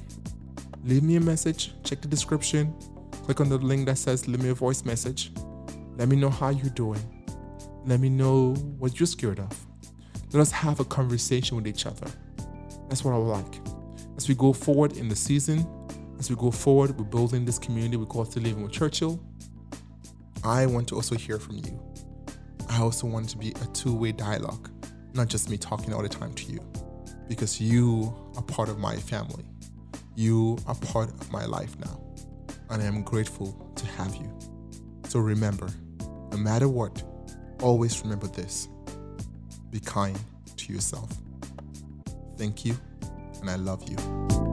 leave 0.84 1.02
me 1.02 1.16
a 1.16 1.20
message, 1.20 1.74
check 1.84 2.00
the 2.00 2.08
description, 2.08 2.74
click 3.24 3.40
on 3.40 3.50
the 3.50 3.58
link 3.58 3.86
that 3.86 3.98
says 3.98 4.26
leave 4.26 4.42
me 4.42 4.48
a 4.48 4.54
voice 4.54 4.84
message. 4.86 5.30
Let 5.98 6.08
me 6.08 6.16
know 6.16 6.30
how 6.30 6.48
you're 6.48 6.70
doing. 6.70 7.02
Let 7.84 8.00
me 8.00 8.08
know 8.08 8.54
what 8.78 8.98
you're 8.98 9.06
scared 9.06 9.40
of. 9.40 9.66
Let 10.32 10.40
us 10.40 10.52
have 10.52 10.80
a 10.80 10.84
conversation 10.84 11.56
with 11.56 11.66
each 11.66 11.84
other. 11.84 12.06
That's 12.88 13.04
what 13.04 13.12
I 13.12 13.18
would 13.18 13.24
like. 13.24 13.77
As 14.18 14.28
we 14.28 14.35
go 14.35 14.52
forward 14.52 14.96
in 14.96 15.09
the 15.09 15.14
season, 15.14 15.64
as 16.18 16.28
we 16.28 16.35
go 16.35 16.50
forward, 16.50 16.98
we're 16.98 17.04
building 17.04 17.44
this 17.44 17.57
community 17.57 17.96
we 17.96 18.04
call 18.04 18.26
to 18.26 18.40
Living 18.40 18.64
with 18.64 18.72
Churchill. 18.72 19.20
I 20.42 20.66
want 20.66 20.88
to 20.88 20.96
also 20.96 21.14
hear 21.14 21.38
from 21.38 21.59
you. 21.59 21.81
I 22.68 22.81
also 22.81 23.07
want 23.07 23.28
to 23.28 23.38
be 23.38 23.50
a 23.50 23.66
two 23.66 23.94
way 23.94 24.11
dialogue, 24.11 24.70
not 25.14 25.28
just 25.28 25.48
me 25.48 25.57
talking 25.57 25.94
all 25.94 26.02
the 26.02 26.09
time 26.09 26.35
to 26.35 26.50
you, 26.50 26.59
because 27.28 27.61
you 27.61 28.12
are 28.37 28.42
part 28.42 28.68
of 28.68 28.81
my 28.81 28.96
family. 28.96 29.44
You 30.16 30.59
are 30.66 30.74
part 30.74 31.11
of 31.11 31.31
my 31.31 31.44
life 31.46 31.78
now, 31.78 32.02
and 32.70 32.83
I 32.83 32.87
am 32.87 33.04
grateful 33.04 33.72
to 33.76 33.87
have 33.87 34.16
you. 34.16 34.37
So 35.07 35.20
remember, 35.20 35.68
no 36.33 36.38
matter 36.38 36.68
what, 36.68 37.04
always 37.62 38.02
remember 38.02 38.26
this 38.26 38.68
be 39.70 39.78
kind 39.78 40.18
to 40.57 40.72
yourself. 40.72 41.09
Thank 42.37 42.64
you, 42.64 42.76
and 43.40 43.51
I 43.51 43.57
love 43.57 43.83
you. 43.88 44.47